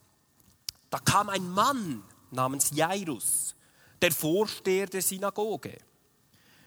Da 0.88 0.98
kam 0.98 1.28
ein 1.28 1.50
Mann 1.50 2.02
namens 2.30 2.70
Jairus, 2.70 3.54
der 4.00 4.12
Vorsteher 4.12 4.86
der 4.86 5.02
Synagoge. 5.02 5.76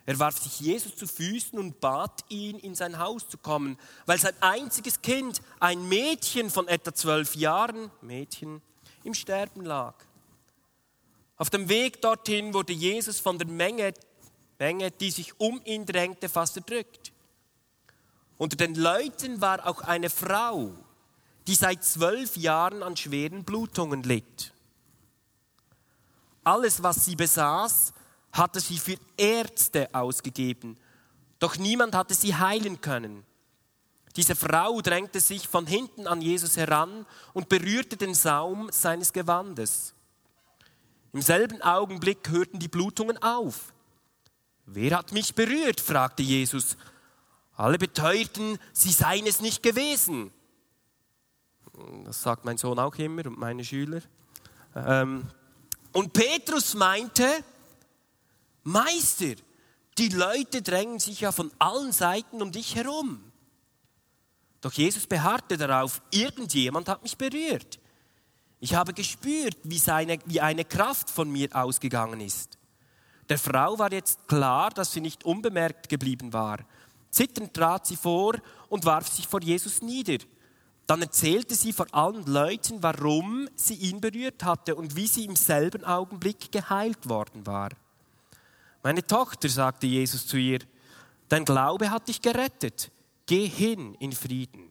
Er 0.05 0.19
warf 0.19 0.37
sich 0.37 0.59
Jesus 0.59 0.95
zu 0.95 1.07
Füßen 1.07 1.57
und 1.57 1.79
bat 1.79 2.23
ihn, 2.29 2.59
in 2.59 2.75
sein 2.75 2.99
Haus 2.99 3.27
zu 3.27 3.39
kommen, 3.39 3.75
weil 4.05 4.19
sein 4.19 4.35
einziges 4.39 5.01
Kind, 5.01 5.41
ein 5.59 5.89
Mädchen 5.89 6.51
von 6.51 6.67
etwa 6.67 6.93
zwölf 6.93 7.33
Jahren, 7.35 7.89
Mädchen, 8.01 8.61
im 9.03 9.15
Sterben 9.15 9.65
lag. 9.65 9.95
Auf 11.39 11.49
dem 11.49 11.67
Weg 11.69 12.01
dorthin 12.01 12.53
wurde 12.53 12.73
Jesus 12.73 13.19
von 13.19 13.39
der 13.39 13.47
Menge 13.47 13.93
Menge, 14.59 14.91
die 14.91 15.09
sich 15.09 15.39
um 15.39 15.61
ihn 15.63 15.85
drängte, 15.85 16.27
fast 16.27 16.57
erdrückt. 16.57 17.13
Unter 18.37 18.57
den 18.57 18.75
Leuten 18.75 19.39
war 19.41 19.65
auch 19.65 19.81
eine 19.81 20.09
Frau, 20.09 20.73
die 21.47 21.55
seit 21.55 21.83
zwölf 21.83 22.35
Jahren 22.35 22.83
an 22.83 22.97
schweren 22.97 23.45
Blutungen 23.45 24.03
litt. 24.03 24.53
Alles, 26.43 26.83
was 26.83 27.05
sie 27.05 27.15
besaß, 27.15 27.93
hatte 28.33 28.59
sie 28.59 28.77
für 28.77 28.97
Ärzte 29.17 29.89
ausgegeben, 29.93 30.77
doch 31.39 31.57
niemand 31.57 31.95
hatte 31.95 32.13
sie 32.13 32.35
heilen 32.35 32.81
können. 32.81 33.25
Diese 34.17 34.35
Frau 34.35 34.81
drängte 34.81 35.21
sich 35.21 35.47
von 35.47 35.67
hinten 35.67 36.05
an 36.05 36.21
Jesus 36.21 36.57
heran 36.57 37.05
und 37.33 37.47
berührte 37.47 37.95
den 37.95 38.13
Saum 38.13 38.69
seines 38.73 39.13
Gewandes. 39.13 39.93
Im 41.13 41.21
selben 41.21 41.61
Augenblick 41.61 42.29
hörten 42.29 42.59
die 42.59 42.67
Blutungen 42.67 43.17
auf. 43.21 43.73
Wer 44.65 44.97
hat 44.97 45.11
mich 45.11 45.33
berührt? 45.33 45.81
fragte 45.81 46.21
Jesus. 46.21 46.77
Alle 47.55 47.77
beteuerten, 47.77 48.59
sie 48.71 48.91
seien 48.91 49.25
es 49.25 49.41
nicht 49.41 49.63
gewesen. 49.63 50.31
Das 52.05 52.21
sagt 52.21 52.45
mein 52.45 52.57
Sohn 52.57 52.77
auch 52.79 52.95
immer 52.95 53.25
und 53.25 53.39
meine 53.39 53.65
Schüler. 53.65 54.01
Ähm, 54.75 55.27
und 55.91 56.13
Petrus 56.13 56.75
meinte, 56.75 57.25
Meister, 58.63 59.35
die 59.97 60.09
Leute 60.09 60.61
drängen 60.61 60.99
sich 60.99 61.21
ja 61.21 61.31
von 61.31 61.51
allen 61.57 61.91
Seiten 61.91 62.41
um 62.41 62.51
dich 62.51 62.75
herum. 62.75 63.23
Doch 64.61 64.73
Jesus 64.73 65.07
beharrte 65.07 65.57
darauf, 65.57 66.01
irgendjemand 66.11 66.87
hat 66.89 67.01
mich 67.01 67.17
berührt. 67.17 67.79
Ich 68.59 68.75
habe 68.75 68.93
gespürt, 68.93 69.57
wie, 69.63 69.79
seine, 69.79 70.19
wie 70.25 70.41
eine 70.41 70.65
Kraft 70.65 71.09
von 71.09 71.31
mir 71.31 71.49
ausgegangen 71.53 72.19
ist. 72.19 72.57
Der 73.29 73.37
Frau 73.37 73.77
war 73.77 73.91
jetzt 73.91 74.27
klar, 74.27 74.69
dass 74.71 74.91
sie 74.91 75.01
nicht 75.01 75.23
unbemerkt 75.23 75.87
geblieben 75.87 76.33
war. 76.33 76.59
Zitternd 77.11 77.53
trat 77.53 77.87
sie 77.87 77.95
vor 77.95 78.35
und 78.67 78.85
warf 78.85 79.07
sich 79.07 79.27
vor 79.27 79.41
Jesus 79.41 79.81
nieder. 79.81 80.17
Dann 80.87 81.03
erzählte 81.03 81.55
sie 81.55 81.71
vor 81.71 81.85
allen 81.91 82.25
Leuten, 82.25 82.81
warum 82.81 83.47
sie 83.55 83.75
ihn 83.75 84.01
berührt 84.01 84.43
hatte 84.43 84.75
und 84.75 84.95
wie 84.95 85.07
sie 85.07 85.25
im 85.25 85.35
selben 85.35 85.83
Augenblick 85.83 86.51
geheilt 86.51 87.07
worden 87.07 87.45
war. 87.45 87.69
Meine 88.81 89.05
Tochter, 89.05 89.49
sagte 89.49 89.85
Jesus 89.85 90.25
zu 90.25 90.37
ihr, 90.37 90.59
dein 91.27 91.45
Glaube 91.45 91.91
hat 91.91 92.07
dich 92.07 92.21
gerettet. 92.21 92.91
Geh 93.25 93.47
hin 93.47 93.93
in 93.99 94.11
Frieden. 94.11 94.68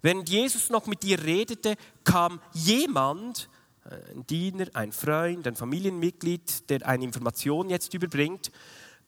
Während 0.00 0.28
Jesus 0.28 0.70
noch 0.70 0.86
mit 0.86 1.04
ihr 1.04 1.22
redete, 1.22 1.76
kam 2.04 2.40
jemand, 2.52 3.48
ein 3.84 4.26
Diener, 4.26 4.66
ein 4.74 4.92
Freund, 4.92 5.46
ein 5.46 5.56
Familienmitglied, 5.56 6.68
der 6.70 6.86
eine 6.86 7.04
Information 7.04 7.70
jetzt 7.70 7.94
überbringt, 7.94 8.52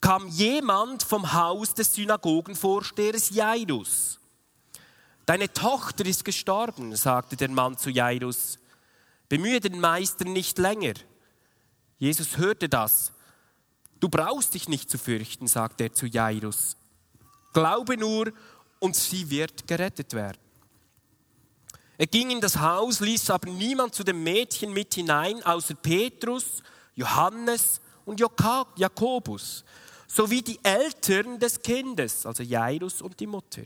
kam 0.00 0.26
jemand 0.28 1.02
vom 1.02 1.32
Haus 1.32 1.74
des 1.74 1.94
Synagogenvorstehers 1.94 3.30
Jairus. 3.30 4.18
Deine 5.26 5.52
Tochter 5.52 6.06
ist 6.06 6.24
gestorben, 6.24 6.96
sagte 6.96 7.36
der 7.36 7.50
Mann 7.50 7.76
zu 7.76 7.90
Jairus. 7.90 8.58
Bemühe 9.28 9.60
den 9.60 9.78
Meister 9.78 10.24
nicht 10.24 10.58
länger. 10.58 10.94
Jesus 11.98 12.38
hörte 12.38 12.68
das. 12.68 13.12
Du 14.00 14.08
brauchst 14.08 14.54
dich 14.54 14.68
nicht 14.68 14.90
zu 14.90 14.96
fürchten, 14.98 15.46
sagte 15.46 15.84
er 15.84 15.92
zu 15.92 16.06
Jairus. 16.06 16.76
Glaube 17.52 17.96
nur 17.96 18.32
und 18.78 18.96
sie 18.96 19.28
wird 19.28 19.68
gerettet 19.68 20.14
werden. 20.14 20.38
Er 22.00 22.06
ging 22.06 22.30
in 22.30 22.40
das 22.40 22.56
Haus, 22.56 23.00
ließ 23.00 23.28
aber 23.28 23.50
niemand 23.50 23.94
zu 23.94 24.04
dem 24.04 24.22
Mädchen 24.22 24.72
mit 24.72 24.94
hinein, 24.94 25.42
außer 25.42 25.74
Petrus, 25.74 26.62
Johannes 26.94 27.82
und 28.06 28.18
Jakobus 28.18 29.64
sowie 30.06 30.40
die 30.40 30.58
Eltern 30.62 31.38
des 31.38 31.60
Kindes, 31.60 32.24
also 32.24 32.42
Jairus 32.42 33.02
und 33.02 33.20
die 33.20 33.26
Mutter. 33.26 33.64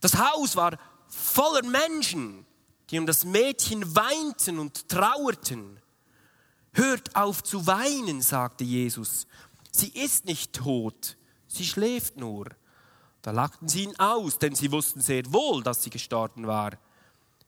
Das 0.00 0.18
Haus 0.18 0.56
war 0.56 0.76
voller 1.06 1.62
Menschen, 1.64 2.44
die 2.90 2.98
um 2.98 3.06
das 3.06 3.24
Mädchen 3.24 3.94
weinten 3.94 4.58
und 4.58 4.88
trauerten. 4.88 5.78
Hört 6.72 7.14
auf 7.14 7.44
zu 7.44 7.68
weinen, 7.68 8.20
sagte 8.20 8.64
Jesus. 8.64 9.28
Sie 9.70 9.90
ist 9.90 10.24
nicht 10.24 10.54
tot, 10.54 11.16
sie 11.46 11.66
schläft 11.66 12.16
nur. 12.16 12.46
Da 13.22 13.30
lachten 13.30 13.68
sie 13.68 13.84
ihn 13.84 13.96
aus, 14.00 14.40
denn 14.40 14.56
sie 14.56 14.72
wussten 14.72 15.00
sehr 15.00 15.32
wohl, 15.32 15.62
dass 15.62 15.84
sie 15.84 15.90
gestorben 15.90 16.48
war. 16.48 16.72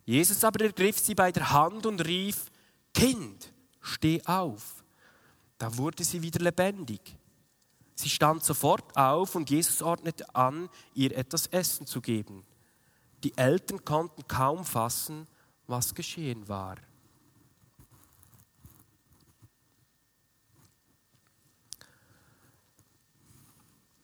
Jesus 0.04 0.44
aber 0.44 0.64
ergriff 0.64 0.98
sie 0.98 1.14
bei 1.14 1.32
der 1.32 1.50
Hand 1.50 1.86
und 1.86 2.04
rief, 2.04 2.50
Kind, 2.92 3.52
steh 3.80 4.22
auf. 4.24 4.84
Da 5.58 5.76
wurde 5.76 6.04
sie 6.04 6.22
wieder 6.22 6.40
lebendig. 6.40 7.16
Sie 7.94 8.08
stand 8.08 8.44
sofort 8.44 8.96
auf 8.96 9.34
und 9.34 9.50
Jesus 9.50 9.80
ordnete 9.80 10.34
an, 10.34 10.68
ihr 10.94 11.16
etwas 11.16 11.46
Essen 11.46 11.86
zu 11.86 12.00
geben. 12.00 12.44
Die 13.22 13.36
Eltern 13.36 13.84
konnten 13.84 14.26
kaum 14.28 14.64
fassen, 14.64 15.26
was 15.66 15.94
geschehen 15.94 16.46
war. 16.48 16.76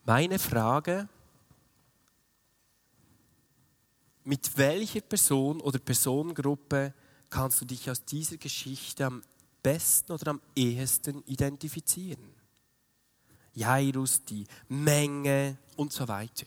Meine 0.04 0.38
Frage, 0.38 1.08
mit 4.24 4.56
welcher 4.56 5.00
Person 5.00 5.60
oder 5.60 5.78
Personengruppe 5.78 6.94
kannst 7.28 7.60
du 7.60 7.64
dich 7.64 7.90
aus 7.90 8.04
dieser 8.04 8.36
Geschichte 8.36 9.06
am 9.06 9.22
besten 9.62 10.12
oder 10.12 10.30
am 10.30 10.40
ehesten 10.54 11.22
identifizieren? 11.26 12.34
Jairus, 13.54 14.24
die 14.24 14.46
Menge 14.68 15.58
und 15.76 15.92
so 15.92 16.06
weiter. 16.06 16.46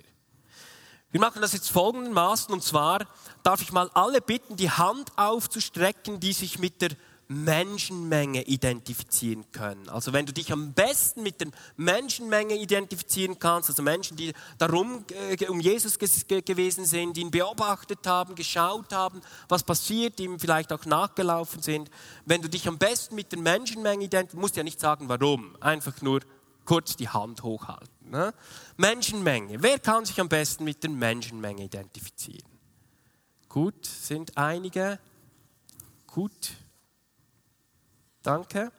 Wir 1.12 1.20
machen 1.20 1.42
das 1.42 1.54
jetzt 1.54 1.70
folgendermaßen 1.70 2.54
und 2.54 2.64
zwar 2.64 3.08
darf 3.44 3.62
ich 3.62 3.72
mal 3.72 3.90
alle 3.94 4.20
bitten, 4.20 4.56
die 4.56 4.72
Hand 4.72 5.12
aufzustrecken, 5.16 6.20
die 6.20 6.34
sich 6.34 6.58
mit 6.58 6.82
der 6.82 6.92
Menschenmenge 7.34 8.44
identifizieren 8.44 9.52
können. 9.52 9.90
Also 9.90 10.14
wenn 10.14 10.26
du 10.26 10.34
dich 10.34 10.52
am 10.52 10.74
besten 10.74 11.24
mit 11.24 11.42
der 11.42 11.50
Menschenmenge 11.78 12.56
identifizieren 12.56 13.40
kannst, 13.40 13.70
also 13.70 13.82
Menschen, 13.84 14.18
die 14.18 14.34
darum 14.58 15.06
äh, 15.30 15.48
um 15.48 15.60
Jesus 15.60 15.98
gewesen 15.98 16.86
sind, 16.86 17.18
ihn 17.18 17.32
beobachtet 17.32 18.06
haben, 18.06 18.36
geschaut 18.36 18.94
haben, 18.94 19.22
was 19.50 19.64
passiert, 19.64 20.20
ihm 20.20 20.40
vielleicht 20.40 20.72
auch 20.72 20.86
nachgelaufen 20.86 21.62
sind. 21.62 21.90
Wenn 22.26 22.42
du 22.42 22.50
dich 22.50 22.68
am 22.68 22.78
besten 22.78 23.16
mit 23.16 23.32
der 23.32 23.40
Menschenmenge 23.40 24.06
identifizierst, 24.06 24.42
musst 24.42 24.56
du 24.56 24.60
ja 24.60 24.64
nicht 24.64 24.80
sagen, 24.80 25.10
warum, 25.10 25.56
einfach 25.62 26.02
nur 26.02 26.22
kurz 26.66 26.96
die 26.96 27.10
Hand 27.10 27.44
hochhalten. 27.44 28.10
Ne? 28.10 28.34
Menschenmenge. 28.78 29.62
Wer 29.62 29.80
kann 29.80 30.06
sich 30.06 30.20
am 30.20 30.30
besten 30.30 30.64
mit 30.64 30.84
der 30.84 30.90
Menschenmenge 30.90 31.64
identifizieren? 31.64 32.48
Gut, 33.50 33.86
sind 33.86 34.38
einige. 34.38 35.00
Gut. 36.08 36.54
Danke. 38.24 38.72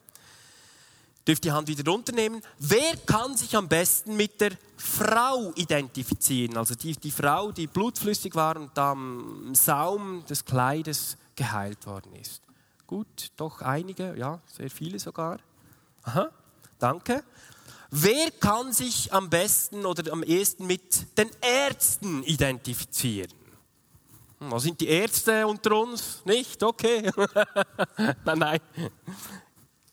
Dürft 1.27 1.45
die 1.45 1.53
Hand 1.53 1.69
wieder 1.69 1.91
runternehmen. 1.91 2.43
Wer 2.59 2.97
kann 3.07 3.37
sich 3.37 3.57
am 3.57 3.69
besten 3.69 4.17
mit 4.17 4.41
der 4.41 4.53
Frau 4.77 5.53
identifizieren? 5.55 6.57
Also 6.57 6.75
die, 6.75 6.93
die 6.93 7.11
Frau, 7.11 7.53
die 7.53 7.67
blutflüssig 7.67 8.35
war 8.35 8.57
und 8.57 8.77
am 8.79 9.55
Saum 9.55 10.25
des 10.27 10.45
Kleides 10.45 11.17
geheilt 11.37 11.87
worden 11.87 12.15
ist. 12.17 12.43
Gut, 12.87 13.31
doch 13.37 13.63
einige, 13.63 14.17
ja, 14.19 14.41
sehr 14.47 14.71
viele 14.71 14.99
sogar. 14.99 15.39
Aha, 16.03 16.31
danke. 16.79 17.25
Wer 17.91 18.31
kann 18.33 18.73
sich 18.73 19.13
am 19.13 19.31
besten 19.31 19.87
oder 19.87 20.13
am 20.13 20.23
ehesten 20.23 20.67
mit 20.67 21.17
den 21.17 21.31
Ärzten 21.41 22.23
identifizieren? 22.25 23.33
Hm, 24.45 24.51
was 24.51 24.63
sind 24.63 24.81
die 24.81 24.89
Ärzte 24.89 25.47
unter 25.47 25.77
uns? 25.77 26.23
Nicht? 26.25 26.63
Okay. 26.63 27.11
nein, 28.25 28.39
nein. 28.39 28.61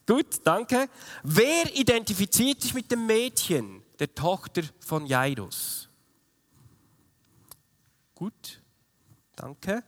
Gut, 0.06 0.42
danke. 0.44 0.90
Wer 1.24 1.76
identifiziert 1.76 2.62
sich 2.62 2.74
mit 2.74 2.92
dem 2.92 3.06
Mädchen, 3.06 3.84
der 4.00 4.14
Tochter 4.14 4.64
von 4.80 5.06
Jairus? 5.06 5.88
Gut, 8.16 8.62
danke. 9.36 9.84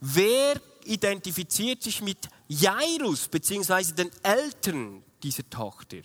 Wer 0.00 0.60
identifiziert 0.84 1.82
sich 1.82 2.02
mit 2.02 2.28
Jairus 2.46 3.28
bzw. 3.28 3.92
den 3.92 4.10
Eltern 4.22 5.02
dieser 5.22 5.48
Tochter? 5.48 5.98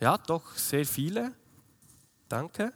Ja, 0.00 0.18
doch, 0.18 0.56
sehr 0.56 0.84
viele. 0.84 1.32
Danke. 2.28 2.72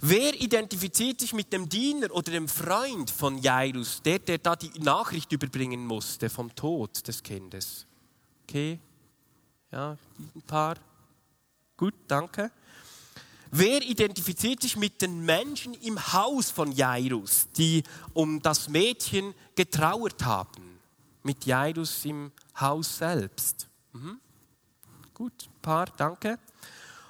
Wer 0.00 0.40
identifiziert 0.40 1.20
sich 1.20 1.32
mit 1.32 1.52
dem 1.52 1.68
Diener 1.68 2.10
oder 2.10 2.32
dem 2.32 2.48
Freund 2.48 3.10
von 3.10 3.38
Jairus, 3.38 4.02
der, 4.02 4.18
der 4.18 4.38
da 4.38 4.56
die 4.56 4.70
Nachricht 4.80 5.32
überbringen 5.32 5.86
musste 5.86 6.28
vom 6.30 6.54
Tod 6.54 7.06
des 7.06 7.22
Kindes? 7.22 7.86
Okay, 8.42 8.78
ja, 9.70 9.96
ein 10.18 10.42
paar. 10.42 10.76
Gut, 11.76 11.94
danke. 12.06 12.50
Wer 13.50 13.82
identifiziert 13.82 14.62
sich 14.62 14.76
mit 14.76 15.00
den 15.00 15.24
Menschen 15.24 15.74
im 15.74 16.12
Haus 16.12 16.50
von 16.50 16.72
Jairus, 16.72 17.46
die 17.56 17.84
um 18.12 18.42
das 18.42 18.68
Mädchen 18.68 19.32
getrauert 19.54 20.24
haben? 20.24 20.80
Mit 21.22 21.46
Jairus 21.46 22.04
im 22.04 22.32
Haus 22.58 22.98
selbst. 22.98 23.68
Mhm. 23.92 24.18
Gut, 25.14 25.48
paar, 25.62 25.86
danke. 25.96 26.38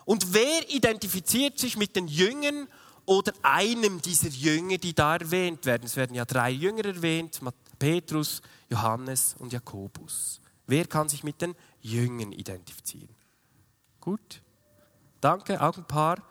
Und 0.05 0.33
wer 0.35 0.71
identifiziert 0.71 1.59
sich 1.59 1.77
mit 1.77 1.97
den 1.97 2.09
Jüngern 2.09 2.69
oder 3.07 3.33
einem 3.43 4.01
dieser 4.01 4.29
Jünger, 4.29 4.79
die 4.79 4.95
da 4.95 5.17
erwähnt 5.17 5.64
werden? 5.67 5.85
Es 5.85 5.97
werden 5.97 6.14
ja 6.14 6.25
drei 6.25 6.51
Jünger 6.51 6.85
erwähnt, 6.85 7.40
Petrus, 7.79 8.43
Johannes 8.69 9.35
und 9.38 9.53
Jakobus. 9.53 10.40
Wer 10.67 10.87
kann 10.87 11.09
sich 11.09 11.25
mit 11.25 11.40
den 11.40 11.55
Jüngern 11.81 12.33
identifizieren? 12.33 13.14
Gut, 14.01 14.43
danke, 15.21 15.61
auch 15.61 15.77
ein 15.77 15.87
paar. 15.87 16.23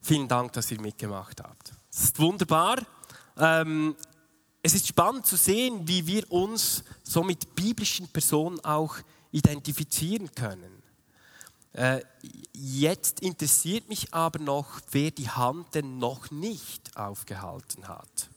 Vielen 0.00 0.26
Dank, 0.28 0.52
dass 0.52 0.70
ihr 0.70 0.80
mitgemacht 0.80 1.40
habt. 1.40 1.72
Es 1.90 2.04
ist 2.04 2.18
wunderbar. 2.18 2.78
Ähm, 3.36 3.94
es 4.62 4.74
ist 4.74 4.88
spannend 4.88 5.26
zu 5.26 5.36
sehen, 5.36 5.86
wie 5.86 6.06
wir 6.06 6.30
uns 6.30 6.84
so 7.02 7.22
mit 7.22 7.54
biblischen 7.54 8.08
Personen 8.08 8.60
auch 8.60 8.96
identifizieren 9.30 10.32
können. 10.34 10.81
Äh, 11.72 12.02
jetzt 12.52 13.20
interessiert 13.20 13.88
mich 13.88 14.12
aber 14.12 14.38
noch, 14.38 14.80
wer 14.90 15.10
die 15.10 15.30
Hand 15.30 15.74
denn 15.74 15.98
noch 15.98 16.30
nicht 16.30 16.96
aufgehalten 16.96 17.88
hat. 17.88 18.28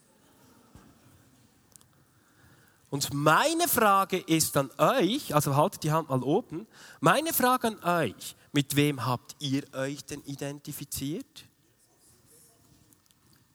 Und 2.90 3.14
meine 3.14 3.68
Frage 3.68 4.18
ist 4.18 4.56
an 4.56 4.72
euch, 4.78 5.36
also 5.36 5.56
haltet 5.56 5.84
die 5.84 5.92
Hand 5.92 6.10
mal 6.10 6.24
oben, 6.24 6.66
meine 7.02 7.34
Frage 7.34 7.68
an 7.68 7.84
euch, 7.84 8.36
mit 8.54 8.78
wem 8.78 9.06
habt 9.06 9.36
ihr 9.40 9.66
euch 9.74 10.06
denn 10.06 10.22
identifiziert? 10.24 11.46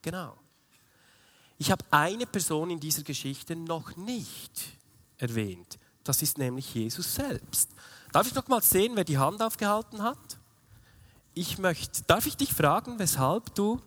Genau. 0.03 0.37
Ich 1.57 1.71
habe 1.71 1.83
eine 1.89 2.27
Person 2.27 2.69
in 2.69 2.79
dieser 2.79 3.03
Geschichte 3.03 3.55
noch 3.55 3.95
nicht 3.95 4.77
erwähnt. 5.17 5.79
Das 6.03 6.21
ist 6.21 6.37
nämlich 6.37 6.73
Jesus 6.73 7.15
selbst. 7.15 7.71
Darf 8.11 8.27
ich 8.27 8.35
noch 8.35 8.47
mal 8.47 8.61
sehen, 8.61 8.95
wer 8.95 9.03
die 9.03 9.17
Hand 9.17 9.41
aufgehalten 9.41 10.03
hat? 10.03 10.17
Ich 11.33 11.57
möchte, 11.57 12.03
darf 12.03 12.25
ich 12.25 12.35
dich 12.35 12.53
fragen, 12.53 12.99
weshalb 12.99 13.55
du 13.55 13.81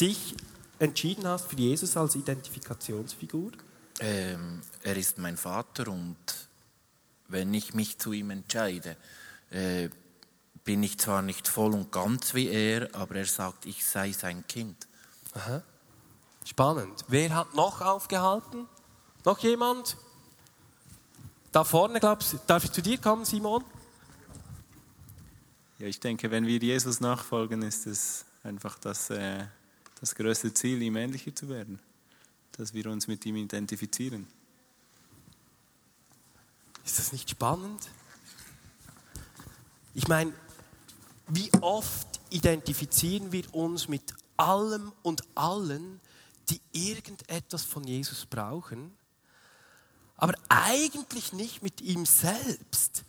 dich 0.00 0.34
entschieden 0.80 1.26
hast 1.26 1.46
für 1.46 1.56
Jesus 1.56 1.96
als 1.96 2.16
Identifikationsfigur? 2.16 3.52
Ähm, 4.00 4.60
er 4.82 4.96
ist 4.96 5.18
mein 5.18 5.36
Vater 5.36 5.88
und 5.88 6.16
wenn 7.28 7.54
ich 7.54 7.74
mich 7.74 7.98
zu 7.98 8.12
ihm 8.12 8.30
entscheide, 8.30 8.96
äh, 9.50 9.88
bin 10.64 10.82
ich 10.82 10.98
zwar 10.98 11.22
nicht 11.22 11.46
voll 11.46 11.72
und 11.74 11.92
ganz 11.92 12.34
wie 12.34 12.48
er, 12.48 12.92
aber 12.94 13.16
er 13.16 13.26
sagt, 13.26 13.66
ich 13.66 13.84
sei 13.84 14.12
sein 14.12 14.44
Kind. 14.48 14.88
Aha. 15.34 15.62
Spannend. 16.44 17.04
Wer 17.06 17.34
hat 17.34 17.54
noch 17.54 17.80
aufgehalten? 17.80 18.68
Noch 19.24 19.38
jemand? 19.38 19.96
Da 21.52 21.64
vorne, 21.64 22.00
glaubst 22.00 22.34
darf 22.46 22.64
ich 22.64 22.72
zu 22.72 22.80
dir 22.80 22.96
kommen, 22.96 23.26
Simon? 23.26 23.62
Ja, 25.78 25.86
ich 25.86 26.00
denke, 26.00 26.30
wenn 26.30 26.46
wir 26.46 26.56
Jesus 26.56 27.00
nachfolgen, 27.00 27.60
ist 27.60 27.86
es 27.86 28.24
einfach 28.42 28.78
das, 28.78 29.10
äh, 29.10 29.44
das 30.00 30.14
größte 30.14 30.54
Ziel, 30.54 30.80
ihm 30.80 30.96
ähnlicher 30.96 31.34
zu 31.34 31.50
werden. 31.50 31.78
Dass 32.52 32.72
wir 32.72 32.86
uns 32.86 33.06
mit 33.06 33.26
ihm 33.26 33.36
identifizieren. 33.36 34.26
Ist 36.86 36.98
das 36.98 37.12
nicht 37.12 37.28
spannend? 37.28 37.86
Ich 39.94 40.08
meine, 40.08 40.32
wie 41.28 41.52
oft 41.60 42.20
identifizieren 42.30 43.30
wir 43.30 43.54
uns 43.54 43.88
mit 43.88 44.14
allem 44.38 44.90
und 45.02 45.22
allen, 45.34 46.00
die 46.48 46.60
irgendetwas 46.72 47.64
von 47.64 47.84
Jesus 47.84 48.24
brauchen? 48.24 48.96
Aber 50.22 50.34
eigentlich 50.48 51.32
nicht 51.32 51.64
mit 51.64 51.80
ihm 51.80 52.06
selbst. 52.06 53.02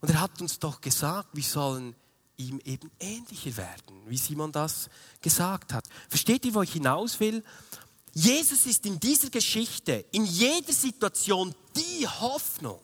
Und 0.00 0.10
er 0.10 0.20
hat 0.20 0.40
uns 0.40 0.58
doch 0.58 0.80
gesagt, 0.80 1.28
wir 1.32 1.44
sollen 1.44 1.94
ihm 2.38 2.60
eben 2.64 2.90
ähnlicher 2.98 3.56
werden, 3.56 4.02
wie 4.06 4.16
Simon 4.16 4.50
das 4.50 4.90
gesagt 5.22 5.72
hat. 5.72 5.84
Versteht 6.08 6.44
ihr, 6.44 6.52
wo 6.54 6.62
ich 6.62 6.72
hinaus 6.72 7.20
will? 7.20 7.44
Jesus 8.14 8.66
ist 8.66 8.84
in 8.84 8.98
dieser 8.98 9.30
Geschichte, 9.30 10.06
in 10.10 10.24
jeder 10.24 10.72
Situation 10.72 11.54
die 11.76 12.08
Hoffnung. 12.08 12.80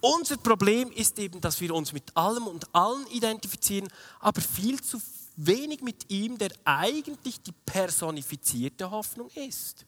Unser 0.00 0.38
Problem 0.38 0.90
ist 0.92 1.18
eben, 1.18 1.42
dass 1.42 1.60
wir 1.60 1.74
uns 1.74 1.92
mit 1.92 2.16
allem 2.16 2.46
und 2.46 2.74
allen 2.74 3.06
identifizieren, 3.08 3.88
aber 4.18 4.40
viel 4.40 4.80
zu 4.80 4.98
wenig 5.36 5.82
mit 5.82 6.10
ihm, 6.10 6.38
der 6.38 6.52
eigentlich 6.64 7.42
die 7.42 7.52
personifizierte 7.52 8.90
Hoffnung 8.90 9.28
ist. 9.34 9.84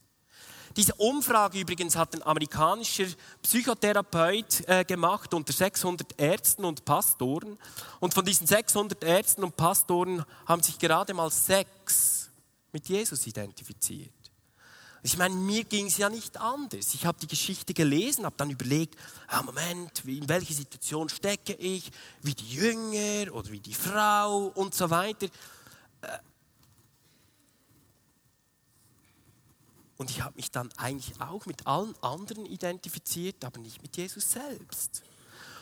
Diese 0.77 0.95
Umfrage 0.95 1.61
übrigens 1.61 1.97
hat 1.97 2.15
ein 2.15 2.23
amerikanischer 2.23 3.07
Psychotherapeut 3.43 4.67
äh, 4.67 4.85
gemacht 4.85 5.35
unter 5.35 5.53
600 5.53 6.19
Ärzten 6.19 6.65
und 6.65 6.85
Pastoren. 6.85 7.59
Und 8.01 8.15
von 8.15 8.25
diesen 8.25 8.47
600 8.47 9.05
Ärzten 9.05 9.45
und 9.45 9.57
Pastoren 9.57 10.25
haben 10.47 10.63
sich 10.63 10.79
gerade 10.79 11.13
mal 11.13 11.31
sechs 11.31 12.31
mit 12.73 12.89
Jesus 12.89 13.27
identifiziert. 13.27 14.13
Ich 15.05 15.19
meine, 15.19 15.35
mir 15.35 15.65
ging 15.65 15.87
es 15.87 15.99
ja 15.99 16.09
nicht 16.09 16.37
anders. 16.39 16.95
Ich 16.95 17.05
habe 17.05 17.19
die 17.21 17.27
Geschichte 17.27 17.75
gelesen, 17.75 18.25
habe 18.25 18.37
dann 18.39 18.51
überlegt, 18.51 18.97
ah, 19.27 19.43
Moment, 19.43 20.05
in 20.07 20.29
welche 20.29 20.55
Situation 20.55 21.09
stecke 21.09 21.55
ich, 21.55 21.91
wie 22.23 22.35
die 22.35 22.55
Jünger 22.55 23.35
oder 23.35 23.51
wie 23.51 23.61
die 23.61 23.75
Frau 23.75 24.53
und 24.55 24.75
so 24.75 24.89
weiter. 24.91 25.27
Und 30.03 30.11
ich 30.11 30.21
habe 30.21 30.35
mich 30.35 30.51
dann 30.51 30.69
eigentlich 30.79 31.21
auch 31.21 31.47
mit 31.47 31.65
allen 31.65 31.95
anderen 32.03 32.45
identifiziert, 32.45 33.45
aber 33.45 33.61
nicht 33.61 33.81
mit 33.83 33.97
Jesus 33.97 34.33
selbst. 34.33 35.05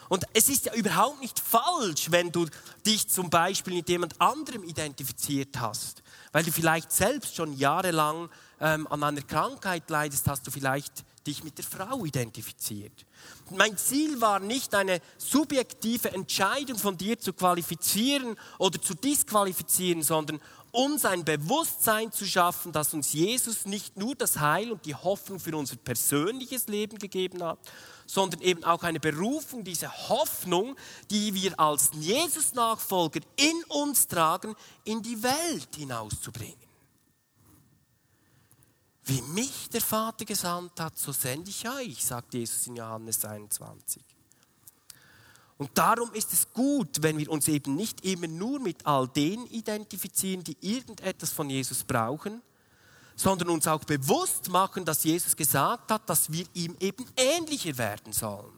Und 0.09 0.25
es 0.33 0.49
ist 0.49 0.65
ja 0.65 0.73
überhaupt 0.73 1.21
nicht 1.21 1.39
falsch, 1.39 2.09
wenn 2.09 2.31
du 2.31 2.47
dich 2.83 3.07
zum 3.07 3.29
Beispiel 3.29 3.75
mit 3.75 3.87
jemand 3.87 4.19
anderem 4.19 4.63
identifiziert 4.63 5.59
hast, 5.59 6.01
weil 6.31 6.43
du 6.43 6.51
vielleicht 6.51 6.91
selbst 6.91 7.35
schon 7.35 7.55
jahrelang 7.55 8.31
ähm, 8.59 8.87
an 8.87 9.03
einer 9.03 9.21
Krankheit 9.21 9.87
leidest, 9.91 10.27
hast 10.27 10.47
du 10.47 10.49
vielleicht 10.49 11.05
dich 11.27 11.43
mit 11.43 11.59
der 11.59 11.65
Frau 11.65 12.03
identifiziert. 12.03 13.05
Mein 13.51 13.77
Ziel 13.77 14.19
war 14.21 14.39
nicht 14.39 14.73
eine 14.73 15.01
subjektive 15.19 16.11
Entscheidung 16.13 16.79
von 16.79 16.97
dir 16.97 17.19
zu 17.19 17.31
qualifizieren 17.31 18.35
oder 18.57 18.81
zu 18.81 18.95
disqualifizieren, 18.95 20.01
sondern 20.01 20.41
uns 20.71 21.05
ein 21.05 21.25
Bewusstsein 21.25 22.11
zu 22.11 22.25
schaffen, 22.25 22.71
dass 22.71 22.93
uns 22.93 23.13
Jesus 23.13 23.65
nicht 23.65 23.97
nur 23.97 24.15
das 24.15 24.39
Heil 24.39 24.71
und 24.71 24.85
die 24.85 24.95
Hoffnung 24.95 25.39
für 25.39 25.55
unser 25.55 25.75
persönliches 25.75 26.67
Leben 26.67 26.97
gegeben 26.97 27.43
hat, 27.43 27.59
sondern 28.05 28.41
eben 28.41 28.63
auch 28.63 28.83
eine 28.83 28.99
Berufung, 28.99 29.63
diese 29.63 29.91
Hoffnung, 30.09 30.75
die 31.09 31.33
wir 31.33 31.59
als 31.59 31.91
Jesus-Nachfolger 31.93 33.21
in 33.35 33.63
uns 33.69 34.07
tragen, 34.07 34.55
in 34.83 35.01
die 35.01 35.21
Welt 35.21 35.75
hinauszubringen. 35.75 36.55
Wie 39.03 39.21
mich 39.21 39.69
der 39.69 39.81
Vater 39.81 40.25
gesandt 40.25 40.79
hat, 40.79 40.97
so 40.97 41.11
sende 41.11 41.49
ich 41.49 41.67
euch, 41.67 42.05
sagt 42.05 42.33
Jesus 42.33 42.67
in 42.67 42.75
Johannes 42.75 43.25
21. 43.25 44.01
Und 45.61 45.77
darum 45.77 46.11
ist 46.13 46.33
es 46.33 46.51
gut, 46.51 47.03
wenn 47.03 47.19
wir 47.19 47.29
uns 47.29 47.47
eben 47.47 47.75
nicht 47.75 48.03
immer 48.03 48.25
nur 48.25 48.59
mit 48.59 48.83
all 48.83 49.07
denen 49.07 49.45
identifizieren, 49.45 50.43
die 50.43 50.57
irgendetwas 50.59 51.31
von 51.31 51.51
Jesus 51.51 51.83
brauchen, 51.83 52.41
sondern 53.15 53.49
uns 53.49 53.67
auch 53.67 53.83
bewusst 53.83 54.49
machen, 54.49 54.85
dass 54.85 55.03
Jesus 55.03 55.35
gesagt 55.35 55.91
hat, 55.91 56.09
dass 56.09 56.31
wir 56.31 56.47
ihm 56.55 56.75
eben 56.79 57.05
ähnlicher 57.15 57.77
werden 57.77 58.11
sollen. 58.11 58.57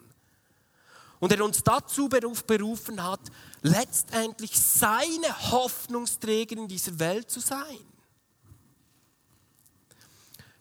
Und 1.20 1.34
er 1.34 1.44
uns 1.44 1.62
dazu 1.62 2.08
berufen 2.08 3.04
hat, 3.04 3.20
letztendlich 3.64 4.58
seine 4.58 5.52
Hoffnungsträger 5.52 6.56
in 6.56 6.70
dieser 6.70 6.98
Welt 7.00 7.30
zu 7.30 7.42
sein. 7.42 7.84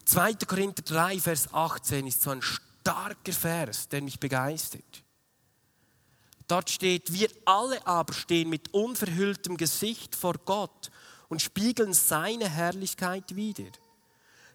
2. 0.06 0.34
Korinther 0.44 0.82
3, 0.82 1.20
Vers 1.20 1.54
18 1.54 2.08
ist 2.08 2.20
so 2.20 2.30
ein 2.30 2.42
starker 2.42 3.32
Vers, 3.32 3.88
der 3.88 4.02
mich 4.02 4.18
begeistert. 4.18 5.01
Dort 6.52 6.68
steht, 6.68 7.14
wir 7.14 7.30
alle 7.46 7.86
aber 7.86 8.12
stehen 8.12 8.50
mit 8.50 8.74
unverhülltem 8.74 9.56
Gesicht 9.56 10.14
vor 10.14 10.34
Gott 10.44 10.90
und 11.30 11.40
spiegeln 11.40 11.94
seine 11.94 12.46
Herrlichkeit 12.46 13.34
wider. 13.34 13.70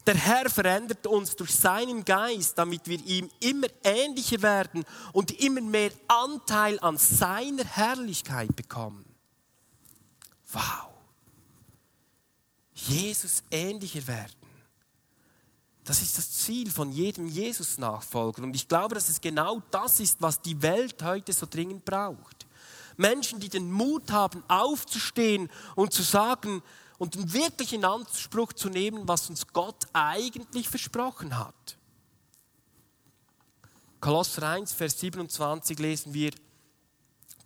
Der 0.05 0.13
Herr 0.13 0.47
verändert 0.47 1.07
uns 1.07 1.35
durch 1.35 1.55
seinen 1.55 2.05
Geist, 2.05 2.55
damit 2.59 2.87
wir 2.87 3.03
ihm 3.03 3.31
immer 3.39 3.65
ähnlicher 3.83 4.43
werden 4.43 4.85
und 5.11 5.41
immer 5.41 5.61
mehr 5.61 5.89
Anteil 6.07 6.79
an 6.81 6.99
seiner 6.99 7.65
Herrlichkeit 7.65 8.55
bekommen. 8.55 9.03
Wow. 10.51 10.91
Jesus 12.75 13.41
ähnlicher 13.49 14.05
werden. 14.05 14.46
Das 15.87 16.01
ist 16.01 16.17
das 16.17 16.29
Ziel 16.29 16.69
von 16.69 16.91
jedem 16.91 17.29
Jesus-Nachfolger. 17.29 18.43
Und 18.43 18.53
ich 18.53 18.67
glaube, 18.67 18.95
dass 18.95 19.07
es 19.07 19.21
genau 19.21 19.61
das 19.71 20.01
ist, 20.01 20.21
was 20.21 20.41
die 20.41 20.61
Welt 20.61 21.01
heute 21.01 21.31
so 21.31 21.47
dringend 21.49 21.85
braucht. 21.85 22.45
Menschen, 22.97 23.39
die 23.39 23.47
den 23.47 23.71
Mut 23.71 24.11
haben, 24.11 24.43
aufzustehen 24.49 25.49
und 25.75 25.93
zu 25.93 26.03
sagen 26.03 26.61
und 26.97 27.15
einen 27.15 27.31
wirklichen 27.31 27.85
Anspruch 27.85 28.51
zu 28.51 28.67
nehmen, 28.67 29.07
was 29.07 29.29
uns 29.29 29.47
Gott 29.47 29.87
eigentlich 29.93 30.67
versprochen 30.67 31.39
hat. 31.39 31.77
Kolosser 34.01 34.43
1, 34.43 34.73
Vers 34.73 34.99
27 34.99 35.79
lesen 35.79 36.13
wir, 36.13 36.31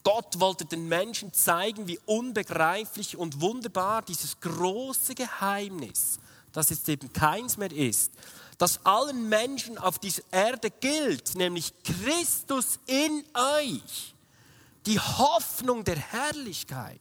Gott 0.03 0.39
wollte 0.39 0.65
den 0.65 0.87
Menschen 0.87 1.31
zeigen, 1.31 1.87
wie 1.87 1.99
unbegreiflich 2.07 3.17
und 3.17 3.39
wunderbar 3.39 4.01
dieses 4.01 4.39
große 4.39 5.13
Geheimnis 5.13 6.17
das 6.53 6.69
jetzt 6.69 6.87
eben 6.89 7.11
keins 7.13 7.57
mehr 7.57 7.71
ist, 7.71 8.11
das 8.57 8.85
allen 8.85 9.27
Menschen 9.27 9.77
auf 9.77 9.97
dieser 9.97 10.23
Erde 10.31 10.69
gilt, 10.69 11.35
nämlich 11.35 11.73
Christus 11.83 12.79
in 12.85 13.23
euch, 13.33 14.13
die 14.85 14.99
Hoffnung 14.99 15.83
der 15.83 15.97
Herrlichkeit. 15.97 16.99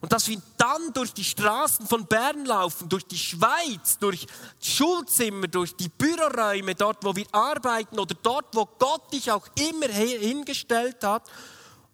Und 0.00 0.12
dass 0.12 0.28
wir 0.28 0.40
dann 0.56 0.92
durch 0.94 1.12
die 1.12 1.24
Straßen 1.24 1.86
von 1.86 2.06
Bern 2.06 2.46
laufen, 2.46 2.88
durch 2.88 3.04
die 3.06 3.18
Schweiz, 3.18 3.98
durch 3.98 4.26
Schulzimmer, 4.58 5.46
durch 5.46 5.76
die 5.76 5.90
Büroräume, 5.90 6.74
dort 6.74 7.04
wo 7.04 7.14
wir 7.14 7.26
arbeiten 7.32 7.98
oder 7.98 8.16
dort 8.22 8.46
wo 8.54 8.64
Gott 8.64 9.12
dich 9.12 9.30
auch 9.30 9.46
immer 9.56 9.88
hingestellt 9.88 11.04
hat 11.04 11.30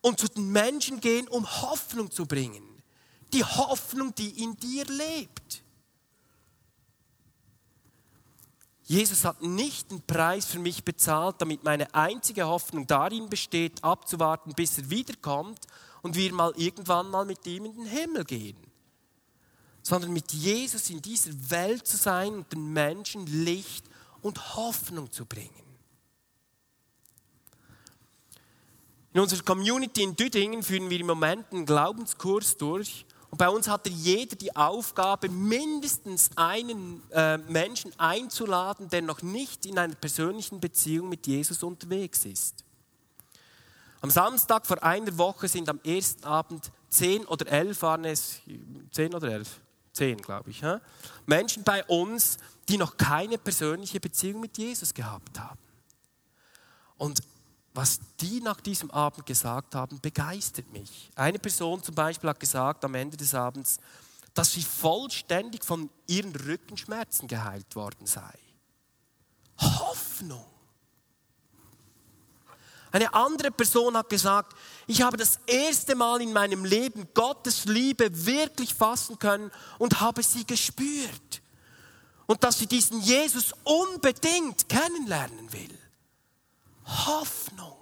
und 0.02 0.20
zu 0.20 0.28
den 0.28 0.52
Menschen 0.52 1.00
gehen, 1.00 1.26
um 1.26 1.44
Hoffnung 1.62 2.10
zu 2.12 2.26
bringen 2.26 2.75
die 3.32 3.44
Hoffnung, 3.44 4.14
die 4.14 4.42
in 4.42 4.56
dir 4.56 4.84
lebt. 4.86 5.62
Jesus 8.84 9.24
hat 9.24 9.42
nicht 9.42 9.90
den 9.90 10.00
Preis 10.02 10.46
für 10.46 10.60
mich 10.60 10.84
bezahlt, 10.84 11.36
damit 11.40 11.64
meine 11.64 11.92
einzige 11.92 12.46
Hoffnung 12.46 12.86
darin 12.86 13.28
besteht, 13.28 13.82
abzuwarten, 13.82 14.54
bis 14.54 14.78
er 14.78 14.90
wiederkommt 14.90 15.66
und 16.02 16.14
wir 16.14 16.32
mal 16.32 16.52
irgendwann 16.56 17.10
mal 17.10 17.24
mit 17.24 17.44
ihm 17.46 17.64
in 17.64 17.74
den 17.74 17.86
Himmel 17.86 18.24
gehen. 18.24 18.56
Sondern 19.82 20.12
mit 20.12 20.32
Jesus 20.32 20.88
in 20.90 21.02
dieser 21.02 21.32
Welt 21.50 21.86
zu 21.86 21.96
sein 21.96 22.34
und 22.34 22.52
den 22.52 22.72
Menschen 22.72 23.26
Licht 23.26 23.84
und 24.22 24.54
Hoffnung 24.54 25.10
zu 25.10 25.26
bringen. 25.26 25.66
In 29.12 29.20
unserer 29.20 29.42
Community 29.42 30.02
in 30.02 30.14
Düdingen 30.14 30.62
führen 30.62 30.90
wir 30.90 31.00
im 31.00 31.06
Moment 31.06 31.50
einen 31.50 31.66
Glaubenskurs 31.66 32.56
durch 32.56 33.04
und 33.30 33.38
bei 33.38 33.48
uns 33.48 33.68
hatte 33.68 33.90
jeder 33.90 34.36
die 34.36 34.54
Aufgabe, 34.54 35.28
mindestens 35.28 36.30
einen 36.36 37.02
äh, 37.10 37.38
Menschen 37.38 37.92
einzuladen, 37.98 38.88
der 38.88 39.02
noch 39.02 39.22
nicht 39.22 39.66
in 39.66 39.78
einer 39.78 39.94
persönlichen 39.94 40.60
Beziehung 40.60 41.08
mit 41.08 41.26
Jesus 41.26 41.62
unterwegs 41.62 42.24
ist. 42.24 42.64
Am 44.00 44.10
Samstag 44.10 44.66
vor 44.66 44.82
einer 44.82 45.16
Woche 45.18 45.48
sind 45.48 45.68
am 45.68 45.80
ersten 45.82 46.24
Abend 46.24 46.70
zehn 46.88 47.24
oder 47.26 47.46
elf 47.48 47.82
waren 47.82 48.04
es, 48.04 48.40
zehn 48.92 49.14
oder 49.14 49.28
elf, 49.32 49.60
zehn 49.92 50.18
glaube 50.18 50.50
ich, 50.50 50.62
hä? 50.62 50.78
Menschen 51.26 51.64
bei 51.64 51.84
uns, 51.86 52.36
die 52.68 52.78
noch 52.78 52.96
keine 52.96 53.38
persönliche 53.38 53.98
Beziehung 53.98 54.40
mit 54.40 54.56
Jesus 54.58 54.94
gehabt 54.94 55.40
haben. 55.40 55.58
Und 56.96 57.20
was 57.76 58.00
die 58.20 58.40
nach 58.40 58.60
diesem 58.60 58.90
Abend 58.90 59.26
gesagt 59.26 59.74
haben, 59.74 60.00
begeistert 60.00 60.72
mich. 60.72 61.10
Eine 61.14 61.38
Person 61.38 61.82
zum 61.82 61.94
Beispiel 61.94 62.30
hat 62.30 62.40
gesagt 62.40 62.84
am 62.84 62.94
Ende 62.94 63.16
des 63.16 63.34
Abends, 63.34 63.78
dass 64.34 64.52
sie 64.52 64.62
vollständig 64.62 65.64
von 65.64 65.90
ihren 66.06 66.34
Rückenschmerzen 66.34 67.28
geheilt 67.28 67.76
worden 67.76 68.06
sei. 68.06 68.32
Hoffnung. 69.60 70.44
Eine 72.92 73.12
andere 73.12 73.50
Person 73.50 73.96
hat 73.96 74.08
gesagt, 74.08 74.56
ich 74.86 75.02
habe 75.02 75.18
das 75.18 75.38
erste 75.46 75.94
Mal 75.94 76.22
in 76.22 76.32
meinem 76.32 76.64
Leben 76.64 77.08
Gottes 77.12 77.66
Liebe 77.66 78.24
wirklich 78.24 78.74
fassen 78.74 79.18
können 79.18 79.50
und 79.78 80.00
habe 80.00 80.22
sie 80.22 80.46
gespürt. 80.46 81.42
und 82.26 82.42
dass 82.42 82.58
sie 82.58 82.66
diesen 82.66 83.00
Jesus 83.00 83.54
unbedingt 83.62 84.68
kennenlernen 84.68 85.52
will. 85.52 85.85
Hoffnung. 86.86 87.76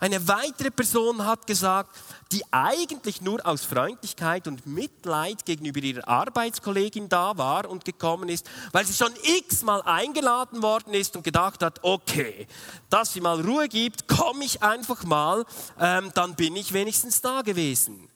Eine 0.00 0.26
weitere 0.26 0.70
Person 0.70 1.26
hat 1.26 1.46
gesagt, 1.46 1.94
die 2.32 2.42
eigentlich 2.50 3.20
nur 3.20 3.44
aus 3.44 3.64
Freundlichkeit 3.64 4.48
und 4.48 4.66
Mitleid 4.66 5.44
gegenüber 5.44 5.80
ihrer 5.80 6.08
Arbeitskollegin 6.08 7.10
da 7.10 7.36
war 7.36 7.68
und 7.68 7.84
gekommen 7.84 8.30
ist, 8.30 8.48
weil 8.72 8.86
sie 8.86 8.94
schon 8.94 9.12
x-mal 9.22 9.82
eingeladen 9.82 10.62
worden 10.62 10.94
ist 10.94 11.16
und 11.16 11.22
gedacht 11.22 11.62
hat, 11.62 11.80
okay, 11.82 12.46
dass 12.88 13.12
sie 13.12 13.20
mal 13.20 13.42
Ruhe 13.42 13.68
gibt, 13.68 14.08
komme 14.08 14.42
ich 14.42 14.62
einfach 14.62 15.04
mal, 15.04 15.44
ähm, 15.78 16.10
dann 16.14 16.34
bin 16.34 16.56
ich 16.56 16.72
wenigstens 16.72 17.20
da 17.20 17.42
gewesen. 17.42 18.08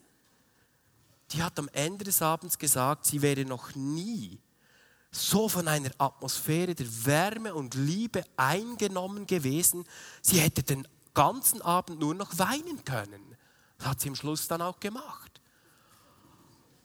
Die 1.32 1.42
hat 1.42 1.58
am 1.58 1.68
Ende 1.72 2.04
des 2.04 2.22
Abends 2.22 2.58
gesagt, 2.58 3.04
sie 3.04 3.20
wäre 3.20 3.44
noch 3.44 3.74
nie 3.74 4.38
so 5.14 5.48
von 5.48 5.68
einer 5.68 5.90
Atmosphäre 5.98 6.74
der 6.74 7.06
Wärme 7.06 7.54
und 7.54 7.74
Liebe 7.74 8.24
eingenommen 8.36 9.26
gewesen. 9.26 9.84
Sie 10.20 10.40
hätte 10.40 10.62
den 10.62 10.88
ganzen 11.14 11.62
Abend 11.62 12.00
nur 12.00 12.14
noch 12.14 12.36
weinen 12.38 12.84
können. 12.84 13.36
Das 13.78 13.86
hat 13.88 14.00
sie 14.00 14.08
am 14.08 14.16
Schluss 14.16 14.48
dann 14.48 14.60
auch 14.60 14.80
gemacht. 14.80 15.40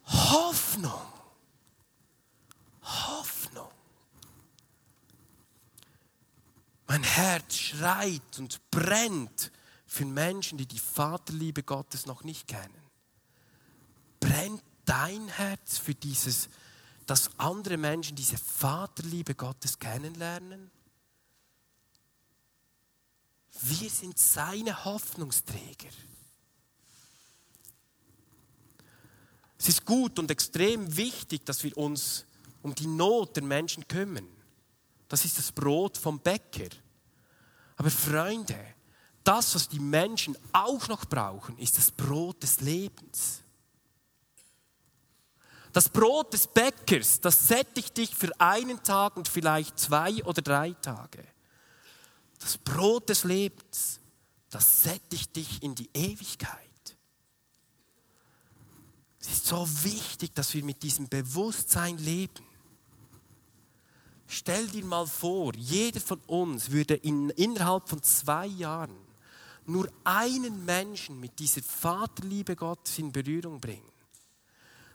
Hoffnung. 0.05 1.01
Hoffnung. 2.83 3.69
Mein 6.87 7.03
Herz 7.03 7.55
schreit 7.55 8.37
und 8.37 8.59
brennt 8.69 9.51
für 9.85 10.05
Menschen, 10.05 10.57
die 10.57 10.67
die 10.67 10.79
Vaterliebe 10.79 11.63
Gottes 11.63 12.05
noch 12.05 12.23
nicht 12.23 12.47
kennen. 12.47 12.81
Brennt 14.19 14.61
dein 14.85 15.27
Herz 15.29 15.77
für 15.79 15.95
dieses, 15.95 16.49
dass 17.09 17.31
andere 17.39 17.77
Menschen 17.77 18.15
diese 18.15 18.37
Vaterliebe 18.37 19.33
Gottes 19.33 19.79
kennenlernen? 19.79 20.69
Wir 23.61 23.89
sind 23.89 24.19
seine 24.19 24.85
Hoffnungsträger. 24.85 25.89
Es 29.57 29.69
ist 29.69 29.85
gut 29.85 30.19
und 30.19 30.29
extrem 30.29 30.95
wichtig, 30.95 31.45
dass 31.45 31.63
wir 31.63 31.75
uns 31.77 32.25
um 32.61 32.75
die 32.75 32.87
Not 32.87 33.35
der 33.35 33.43
Menschen 33.43 33.87
kümmern. 33.87 34.27
Das 35.07 35.25
ist 35.25 35.39
das 35.39 35.51
Brot 35.51 35.97
vom 35.97 36.19
Bäcker. 36.19 36.69
Aber 37.75 37.89
Freunde, 37.89 38.75
das, 39.23 39.55
was 39.55 39.67
die 39.67 39.79
Menschen 39.79 40.37
auch 40.53 40.87
noch 40.87 41.05
brauchen, 41.05 41.57
ist 41.57 41.75
das 41.77 41.89
Brot 41.89 42.43
des 42.43 42.61
Lebens. 42.61 43.41
Das 45.71 45.87
Brot 45.87 46.33
des 46.33 46.47
Bäckers, 46.47 47.19
das 47.21 47.47
sättigt 47.47 47.95
dich 47.97 48.15
für 48.15 48.31
einen 48.39 48.81
Tag 48.83 49.17
und 49.17 49.27
vielleicht 49.27 49.77
zwei 49.77 50.23
oder 50.23 50.41
drei 50.41 50.71
Tage. 50.73 51.23
Das 52.39 52.57
Brot 52.57 53.09
des 53.09 53.23
Lebens, 53.23 53.99
das 54.49 54.83
sättigt 54.83 55.35
dich 55.35 55.61
in 55.61 55.75
die 55.75 55.89
Ewigkeit. 55.93 56.59
Es 59.19 59.29
ist 59.29 59.45
so 59.45 59.67
wichtig, 59.83 60.33
dass 60.33 60.53
wir 60.53 60.63
mit 60.63 60.81
diesem 60.81 61.07
Bewusstsein 61.07 61.97
leben. 61.97 62.45
Stell 64.27 64.67
dir 64.67 64.85
mal 64.85 65.05
vor, 65.05 65.53
jeder 65.55 65.99
von 65.99 66.19
uns 66.27 66.71
würde 66.71 66.95
in, 66.95 67.29
innerhalb 67.31 67.89
von 67.89 68.01
zwei 68.01 68.45
Jahren 68.45 68.95
nur 69.65 69.87
einen 70.03 70.65
Menschen 70.65 71.19
mit 71.19 71.37
dieser 71.37 71.61
Vaterliebe 71.61 72.55
Gottes 72.55 72.97
in 72.97 73.11
Berührung 73.11 73.59
bringen. 73.59 73.88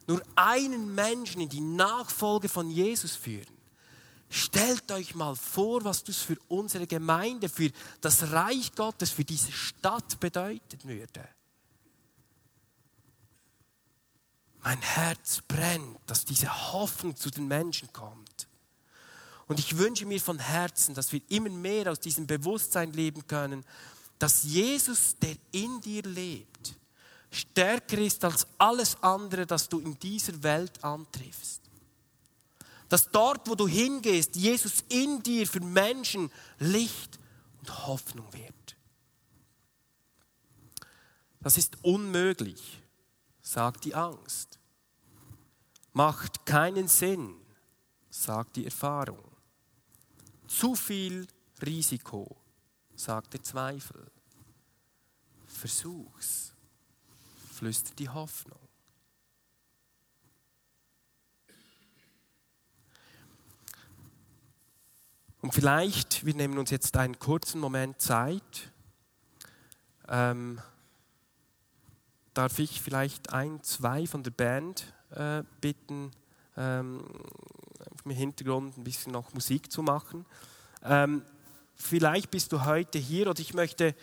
Nur 0.06 0.22
einen 0.34 0.94
Menschen 0.94 1.40
in 1.40 1.48
die 1.48 1.60
Nachfolge 1.60 2.48
von 2.48 2.70
Jesus 2.70 3.16
führen. 3.16 3.54
Stellt 4.28 4.90
euch 4.90 5.14
mal 5.14 5.36
vor, 5.36 5.84
was 5.84 6.04
das 6.04 6.18
für 6.18 6.36
unsere 6.48 6.86
Gemeinde, 6.86 7.48
für 7.48 7.70
das 8.00 8.32
Reich 8.32 8.74
Gottes, 8.74 9.10
für 9.10 9.24
diese 9.24 9.52
Stadt 9.52 10.18
bedeuten 10.18 10.78
würde. 10.82 11.28
Mein 14.62 14.80
Herz 14.80 15.42
brennt, 15.46 15.98
dass 16.06 16.24
diese 16.24 16.72
Hoffnung 16.72 17.14
zu 17.16 17.30
den 17.30 17.46
Menschen 17.46 17.92
kommt. 17.92 18.48
Und 19.46 19.58
ich 19.58 19.76
wünsche 19.76 20.06
mir 20.06 20.20
von 20.20 20.38
Herzen, 20.38 20.94
dass 20.94 21.12
wir 21.12 21.20
immer 21.28 21.50
mehr 21.50 21.92
aus 21.92 22.00
diesem 22.00 22.26
Bewusstsein 22.26 22.92
leben 22.92 23.26
können, 23.26 23.64
dass 24.18 24.42
Jesus, 24.42 25.16
der 25.20 25.36
in 25.52 25.80
dir 25.82 26.02
lebt, 26.02 26.53
stärker 27.34 27.98
ist 27.98 28.24
als 28.24 28.46
alles 28.58 28.96
andere, 29.02 29.46
das 29.46 29.68
du 29.68 29.80
in 29.80 29.98
dieser 29.98 30.42
Welt 30.42 30.82
antriffst 30.82 31.64
dass 32.94 33.10
dort, 33.10 33.48
wo 33.48 33.56
du 33.56 33.66
hingehst, 33.66 34.36
Jesus 34.36 34.84
in 34.88 35.20
dir 35.20 35.48
für 35.48 35.58
Menschen 35.58 36.30
Licht 36.60 37.18
und 37.58 37.86
Hoffnung 37.88 38.32
wird. 38.32 38.76
Das 41.40 41.58
ist 41.58 41.76
unmöglich, 41.82 42.80
sagt 43.42 43.84
die 43.84 43.96
Angst. 43.96 44.60
Macht 45.92 46.46
keinen 46.46 46.86
Sinn, 46.86 47.34
sagt 48.10 48.54
die 48.54 48.64
Erfahrung. 48.64 49.24
Zu 50.46 50.76
viel 50.76 51.26
Risiko, 51.66 52.36
sagt 52.94 53.32
der 53.32 53.42
Zweifel. 53.42 54.08
Versuch's, 55.48 56.53
flüstert 57.54 57.98
die 57.98 58.08
Hoffnung. 58.08 58.58
Und 65.40 65.52
vielleicht, 65.52 66.24
wir 66.24 66.34
nehmen 66.34 66.56
uns 66.58 66.70
jetzt 66.70 66.96
einen 66.96 67.18
kurzen 67.18 67.60
Moment 67.60 68.00
Zeit, 68.00 68.72
ähm, 70.08 70.58
darf 72.32 72.58
ich 72.58 72.80
vielleicht 72.80 73.32
ein, 73.32 73.62
zwei 73.62 74.06
von 74.06 74.22
der 74.22 74.30
Band 74.30 74.92
äh, 75.10 75.42
bitten, 75.60 76.10
ähm, 76.56 77.04
im 78.04 78.10
Hintergrund 78.10 78.76
ein 78.76 78.84
bisschen 78.84 79.12
noch 79.12 79.32
Musik 79.34 79.70
zu 79.70 79.82
machen. 79.82 80.24
Ähm, 80.82 81.22
vielleicht 81.74 82.30
bist 82.30 82.52
du 82.52 82.64
heute 82.64 82.98
hier 82.98 83.28
oder 83.28 83.40
ich 83.40 83.54
möchte, 83.54 83.94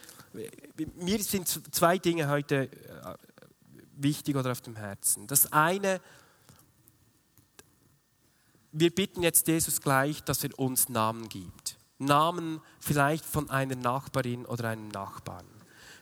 mir 0.95 1.23
sind 1.23 1.47
zwei 1.73 1.97
Dinge 1.97 2.29
heute 2.29 2.69
äh, 2.71 3.30
wichtig 4.03 4.35
oder 4.35 4.51
auf 4.51 4.61
dem 4.61 4.75
Herzen. 4.75 5.27
Das 5.27 5.51
eine, 5.51 6.01
wir 8.71 8.93
bitten 8.93 9.23
jetzt 9.23 9.47
Jesus 9.47 9.81
gleich, 9.81 10.23
dass 10.23 10.43
er 10.43 10.57
uns 10.57 10.89
Namen 10.89 11.29
gibt. 11.29 11.77
Namen 11.97 12.61
vielleicht 12.79 13.25
von 13.25 13.49
einer 13.49 13.75
Nachbarin 13.75 14.45
oder 14.45 14.69
einem 14.69 14.87
Nachbarn. 14.87 15.45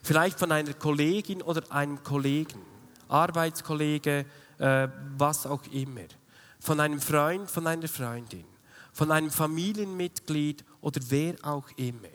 Vielleicht 0.02 0.38
von 0.38 0.50
einer 0.50 0.72
Kollegin 0.72 1.42
oder 1.42 1.70
einem 1.70 2.02
Kollegen, 2.02 2.60
Arbeitskollege, 3.08 4.24
äh, 4.58 4.88
was 5.18 5.46
auch 5.46 5.64
immer. 5.72 6.06
Von 6.58 6.80
einem 6.80 7.00
Freund, 7.00 7.50
von 7.50 7.66
einer 7.66 7.88
Freundin. 7.88 8.44
Von 8.92 9.10
einem 9.10 9.30
Familienmitglied 9.30 10.64
oder 10.80 11.00
wer 11.08 11.34
auch 11.42 11.68
immer 11.76 12.08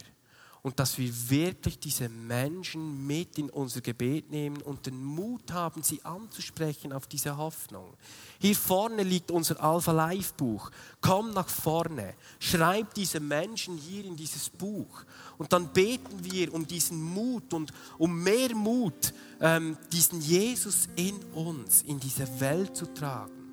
und 0.65 0.79
dass 0.79 0.97
wir 0.97 1.11
wirklich 1.29 1.77
diese 1.77 2.09
Menschen 2.09 3.05
mit 3.05 3.37
in 3.37 3.51
unser 3.51 3.81
Gebet 3.81 4.31
nehmen 4.31 4.63
und 4.63 4.87
den 4.87 5.03
Mut 5.03 5.51
haben, 5.51 5.83
sie 5.83 6.03
anzusprechen 6.03 6.91
auf 6.91 7.05
diese 7.05 7.37
Hoffnung. 7.37 7.93
Hier 8.39 8.55
vorne 8.55 9.03
liegt 9.03 9.29
unser 9.29 9.63
Alpha 9.63 9.91
Life 9.91 10.33
Buch. 10.35 10.71
Komm 11.01 11.35
nach 11.35 11.47
vorne, 11.47 12.15
schreib 12.39 12.95
diese 12.95 13.19
Menschen 13.19 13.77
hier 13.77 14.05
in 14.05 14.15
dieses 14.15 14.49
Buch 14.49 15.05
und 15.37 15.53
dann 15.53 15.71
beten 15.71 16.23
wir 16.23 16.51
um 16.51 16.65
diesen 16.65 16.99
Mut 16.99 17.53
und 17.53 17.71
um 17.99 18.23
mehr 18.23 18.55
Mut, 18.55 19.13
ähm, 19.41 19.77
diesen 19.91 20.19
Jesus 20.19 20.89
in 20.95 21.15
uns, 21.35 21.83
in 21.83 21.99
diese 21.99 22.39
Welt 22.39 22.75
zu 22.75 22.91
tragen 22.91 23.44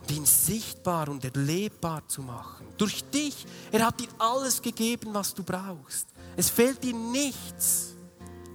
und 0.00 0.10
ihn 0.10 0.24
sichtbar 0.24 1.08
und 1.08 1.24
erlebbar 1.24 2.02
zu 2.08 2.22
machen. 2.22 2.66
Durch 2.76 3.04
dich. 3.04 3.46
Er 3.70 3.86
hat 3.86 4.00
dir 4.00 4.08
alles 4.18 4.60
gegeben, 4.60 5.10
was 5.12 5.34
du 5.34 5.42
brauchst. 5.42 6.08
Es 6.36 6.48
fehlt 6.50 6.82
dir 6.82 6.94
nichts. 6.94 7.94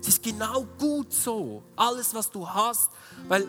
Es 0.01 0.10
ist 0.10 0.23
genau 0.23 0.65
gut 0.77 1.13
so. 1.13 1.63
Alles, 1.75 2.13
was 2.13 2.29
du 2.29 2.47
hast, 2.47 2.91
weil 3.27 3.45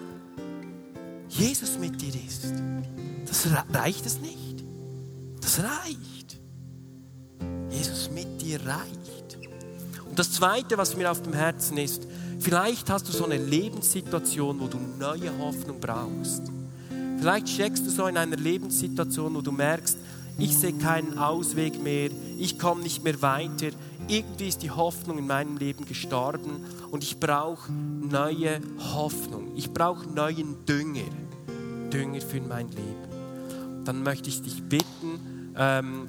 Jesus 1.29 1.79
mit 1.79 2.01
dir 2.01 2.15
ist. 2.15 2.47
Das 3.27 3.47
reicht 3.73 4.07
es 4.07 4.19
nicht. 4.19 4.65
Das 5.41 5.61
reicht. 5.61 6.39
Jesus 7.71 8.11
mit 8.11 8.41
dir 8.41 8.61
reicht. 8.65 9.39
Und 10.09 10.19
das 10.19 10.33
Zweite, 10.33 10.79
was 10.79 10.97
mir 10.97 11.11
auf 11.11 11.21
dem 11.21 11.35
Herzen 11.35 11.77
ist, 11.77 12.07
vielleicht 12.41 12.89
hast 12.89 13.09
du 13.09 13.13
so 13.13 13.25
eine 13.25 13.37
Lebenssituation, 13.37 14.59
wo 14.61 14.67
du 14.67 14.79
neue 14.79 15.37
Hoffnung 15.39 15.79
brauchst. 15.79 16.43
Vielleicht 17.19 17.49
steckst 17.49 17.87
du 17.87 17.91
so 17.91 18.07
in 18.07 18.17
einer 18.17 18.37
Lebenssituation, 18.37 19.35
wo 19.35 19.41
du 19.41 19.53
merkst, 19.53 19.97
ich 20.39 20.57
sehe 20.57 20.75
keinen 20.75 21.19
Ausweg 21.19 21.83
mehr, 21.83 22.11
ich 22.39 22.59
komme 22.59 22.83
nicht 22.83 23.03
mehr 23.03 23.21
weiter, 23.23 23.69
irgendwie 24.07 24.49
ist 24.49 24.63
die 24.63 24.71
Hoffnung 24.71 25.19
in 25.19 25.27
meinem 25.27 25.57
Leben 25.57 25.87
gestorben 25.87 26.65
und 26.91 27.03
ich 27.03 27.19
brauche 27.19 27.73
neue 27.73 28.61
Hoffnung, 28.95 29.53
ich 29.57 29.73
brauche 29.73 30.07
neuen 30.07 30.65
Dünger, 30.67 31.09
Dünger 31.91 32.21
für 32.21 32.41
mein 32.41 32.69
Leben. 32.69 33.85
dann 33.85 34.03
möchte 34.03 34.29
ich 34.29 34.43
dich 34.43 34.63
bitten, 34.65 35.55
ähm, 35.57 36.09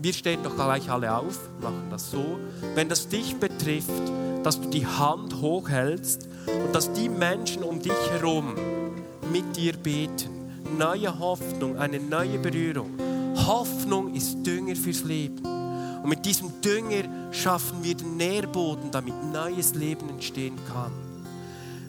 wir 0.00 0.12
stehen 0.12 0.42
doch 0.42 0.54
gleich 0.54 0.90
alle 0.90 1.16
auf, 1.16 1.38
machen 1.62 1.86
das 1.90 2.10
so. 2.10 2.38
Wenn 2.74 2.90
das 2.90 3.08
dich 3.08 3.36
betrifft, 3.36 3.90
dass 4.42 4.60
du 4.60 4.68
die 4.68 4.86
Hand 4.86 5.40
hochhältst 5.40 6.28
und 6.46 6.74
dass 6.74 6.92
die 6.92 7.08
Menschen 7.08 7.62
um 7.62 7.80
dich 7.80 7.92
herum 8.10 8.54
mit 9.32 9.56
dir 9.56 9.72
beten. 9.72 10.33
Neue 10.78 11.18
Hoffnung, 11.18 11.78
eine 11.78 12.00
neue 12.00 12.38
Berührung. 12.38 12.90
Hoffnung 13.46 14.14
ist 14.14 14.42
Dünger 14.44 14.74
fürs 14.74 15.04
Leben. 15.04 15.44
Und 16.02 16.08
mit 16.08 16.24
diesem 16.24 16.60
Dünger 16.60 17.32
schaffen 17.32 17.82
wir 17.82 17.94
den 17.94 18.16
Nährboden, 18.16 18.90
damit 18.90 19.14
neues 19.32 19.74
Leben 19.74 20.08
entstehen 20.08 20.56
kann. 20.72 20.92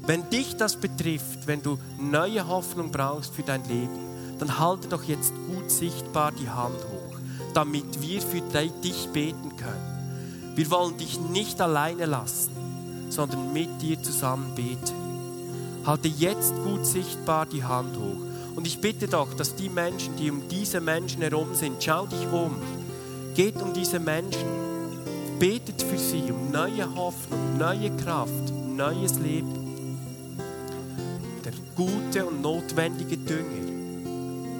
Wenn 0.05 0.29
dich 0.29 0.55
das 0.55 0.75
betrifft, 0.75 1.47
wenn 1.47 1.61
du 1.61 1.79
neue 1.99 2.47
Hoffnung 2.47 2.91
brauchst 2.91 3.33
für 3.33 3.43
dein 3.43 3.63
Leben, 3.67 3.99
dann 4.37 4.59
halte 4.59 4.87
doch 4.87 5.03
jetzt 5.03 5.33
gut 5.47 5.71
sichtbar 5.71 6.31
die 6.31 6.49
Hand 6.49 6.75
hoch, 6.75 7.17
damit 7.53 8.01
wir 8.01 8.21
für 8.21 8.41
dich 8.41 9.07
beten 9.13 9.55
können. 9.57 10.53
Wir 10.55 10.69
wollen 10.69 10.97
dich 10.97 11.19
nicht 11.19 11.59
alleine 11.59 12.05
lassen, 12.05 12.51
sondern 13.09 13.51
mit 13.51 13.81
dir 13.81 14.01
zusammen 14.01 14.53
beten. 14.55 14.93
Halte 15.85 16.07
jetzt 16.07 16.53
gut 16.63 16.85
sichtbar 16.85 17.45
die 17.45 17.63
Hand 17.63 17.95
hoch. 17.97 18.34
Und 18.55 18.65
ich 18.67 18.79
bitte 18.79 19.07
doch, 19.07 19.33
dass 19.33 19.55
die 19.55 19.69
Menschen, 19.69 20.15
die 20.15 20.31
um 20.31 20.47
diese 20.47 20.81
Menschen 20.81 21.21
herum 21.21 21.55
sind, 21.55 21.83
schau 21.83 22.05
dich 22.05 22.27
um, 22.31 22.55
geht 23.35 23.61
um 23.61 23.73
diese 23.73 23.99
Menschen, 23.99 24.47
betet 25.39 25.81
für 25.81 25.97
sie 25.97 26.31
um 26.31 26.51
neue 26.51 26.95
Hoffnung, 26.95 27.57
neue 27.57 27.95
Kraft, 27.97 28.53
neues 28.75 29.19
Leben. 29.19 29.99
Der 31.43 31.53
gute 31.75 32.25
und 32.25 32.41
notwendige 32.41 33.17
Dünger 33.17 33.75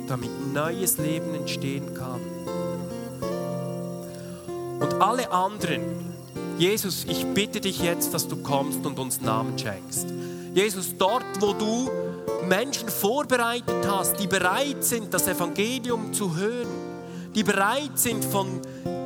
damit 0.08 0.30
neues 0.54 0.98
Leben 0.98 1.34
entstehen 1.34 1.94
kann. 1.94 2.22
Und 4.80 5.02
alle 5.02 5.32
anderen, 5.32 5.82
Jesus, 6.58 7.06
ich 7.08 7.26
bitte 7.34 7.62
dich 7.62 7.82
jetzt, 7.82 8.14
dass 8.14 8.28
du 8.28 8.38
kommst 8.38 8.86
und 8.86 9.00
uns 9.00 9.22
Namen 9.22 9.58
schenkst. 9.58 10.08
Jesus, 10.54 10.96
dort, 10.98 11.26
wo 11.40 11.54
du 11.54 11.90
Menschen 12.46 12.90
vorbereitet 12.90 13.88
hast, 13.88 14.20
die 14.20 14.28
bereit 14.28 14.84
sind, 14.84 15.14
das 15.14 15.28
Evangelium 15.28 16.14
zu 16.14 16.36
hören, 16.36 16.68
die 17.34 17.44
bereit 17.44 17.98
sind, 17.98 18.24
von 18.24 18.62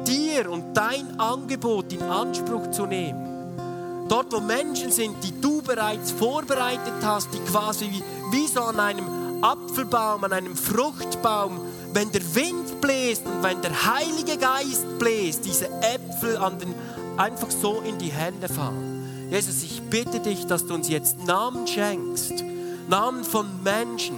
dir 0.05 0.49
und 0.49 0.75
dein 0.75 1.19
Angebot 1.19 1.91
in 1.93 2.01
Anspruch 2.03 2.71
zu 2.71 2.85
nehmen. 2.85 4.07
Dort, 4.09 4.33
wo 4.33 4.39
Menschen 4.39 4.91
sind, 4.91 5.23
die 5.23 5.39
du 5.39 5.61
bereits 5.61 6.11
vorbereitet 6.11 6.93
hast, 7.03 7.29
die 7.33 7.39
quasi 7.39 7.89
wie, 8.31 8.47
so 8.47 8.61
an 8.61 8.79
einem 8.79 9.05
Apfelbaum, 9.41 10.23
an 10.23 10.33
einem 10.33 10.55
Fruchtbaum, 10.55 11.59
wenn 11.93 12.11
der 12.11 12.35
Wind 12.35 12.81
bläst 12.81 13.25
und 13.25 13.43
wenn 13.43 13.61
der 13.61 13.71
Heilige 13.85 14.37
Geist 14.37 14.97
bläst, 14.97 15.45
diese 15.45 15.67
Äpfel 15.81 16.37
an 16.37 16.57
den, 16.59 16.73
einfach 17.17 17.51
so 17.51 17.81
in 17.81 17.97
die 17.99 18.11
Hände 18.11 18.49
fallen. 18.49 19.27
Jesus, 19.29 19.61
ich 19.61 19.81
bitte 19.83 20.19
dich, 20.19 20.47
dass 20.47 20.65
du 20.65 20.73
uns 20.73 20.89
jetzt 20.89 21.23
Namen 21.25 21.67
schenkst, 21.67 22.43
Namen 22.89 23.23
von 23.23 23.45
Menschen, 23.63 24.17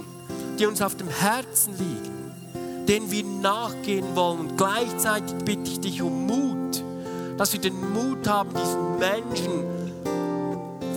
die 0.57 0.65
uns 0.65 0.81
auf 0.81 0.95
dem 0.95 1.09
Herzen 1.09 1.73
liegen, 1.77 2.85
denen 2.87 3.11
wir 3.11 3.25
nachgehen 3.25 4.15
wollen. 4.15 4.39
Und 4.39 4.57
gleichzeitig 4.57 5.35
bitte 5.43 5.69
ich 5.69 5.81
dich 5.81 6.01
um 6.01 6.25
Mut, 6.25 6.81
dass 7.37 7.51
wir 7.51 7.59
den 7.59 7.75
Mut 7.93 8.25
haben, 8.29 8.49
diesen 8.53 8.97
Menschen 8.97 9.65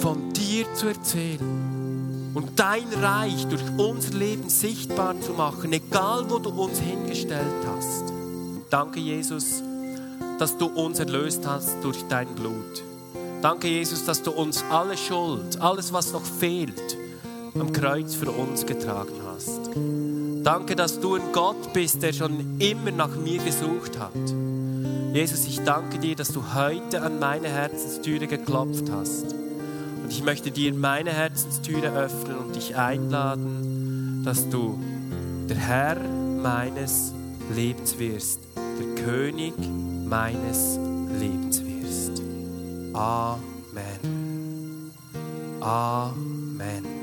von 0.00 0.32
dir 0.32 0.72
zu 0.74 0.86
erzählen 0.86 2.30
und 2.34 2.60
dein 2.60 2.86
Reich 2.92 3.44
durch 3.48 3.62
unser 3.76 4.14
Leben 4.14 4.48
sichtbar 4.48 5.20
zu 5.20 5.32
machen, 5.32 5.72
egal 5.72 6.26
wo 6.28 6.38
du 6.38 6.50
uns 6.50 6.78
hingestellt 6.78 7.66
hast. 7.66 8.04
Danke, 8.70 9.00
Jesus, 9.00 9.64
dass 10.38 10.56
du 10.56 10.66
uns 10.66 11.00
erlöst 11.00 11.44
hast 11.44 11.82
durch 11.82 12.04
dein 12.08 12.28
Blut. 12.36 12.84
Danke, 13.42 13.66
Jesus, 13.66 14.04
dass 14.04 14.22
du 14.22 14.30
uns 14.30 14.62
alle 14.70 14.96
Schuld, 14.96 15.60
alles, 15.60 15.92
was 15.92 16.12
noch 16.12 16.24
fehlt, 16.24 16.96
am 17.58 17.72
Kreuz 17.72 18.14
für 18.14 18.30
uns 18.30 18.66
getragen 18.66 19.14
hast. 19.26 19.70
Danke, 20.42 20.76
dass 20.76 21.00
du 21.00 21.14
ein 21.14 21.32
Gott 21.32 21.72
bist, 21.72 22.02
der 22.02 22.12
schon 22.12 22.60
immer 22.60 22.90
nach 22.90 23.16
mir 23.16 23.42
gesucht 23.42 23.98
hat. 23.98 24.12
Jesus, 25.14 25.46
ich 25.46 25.60
danke 25.60 25.98
dir, 25.98 26.16
dass 26.16 26.28
du 26.32 26.42
heute 26.54 27.02
an 27.02 27.18
meine 27.18 27.48
Herzenstüre 27.48 28.26
geklopft 28.26 28.90
hast. 28.90 29.32
Und 29.32 30.10
ich 30.10 30.22
möchte 30.22 30.50
dir 30.50 30.74
meine 30.74 31.12
Herzenstüre 31.12 31.92
öffnen 31.92 32.36
und 32.38 32.56
dich 32.56 32.76
einladen, 32.76 34.22
dass 34.24 34.48
du 34.50 34.78
der 35.48 35.56
Herr 35.56 35.96
meines 36.42 37.14
Lebens 37.54 37.98
wirst, 37.98 38.40
der 38.56 39.04
König 39.04 39.54
meines 40.04 40.78
Lebens 41.18 41.62
wirst. 41.62 42.22
Amen. 42.92 44.90
Amen. 45.60 46.93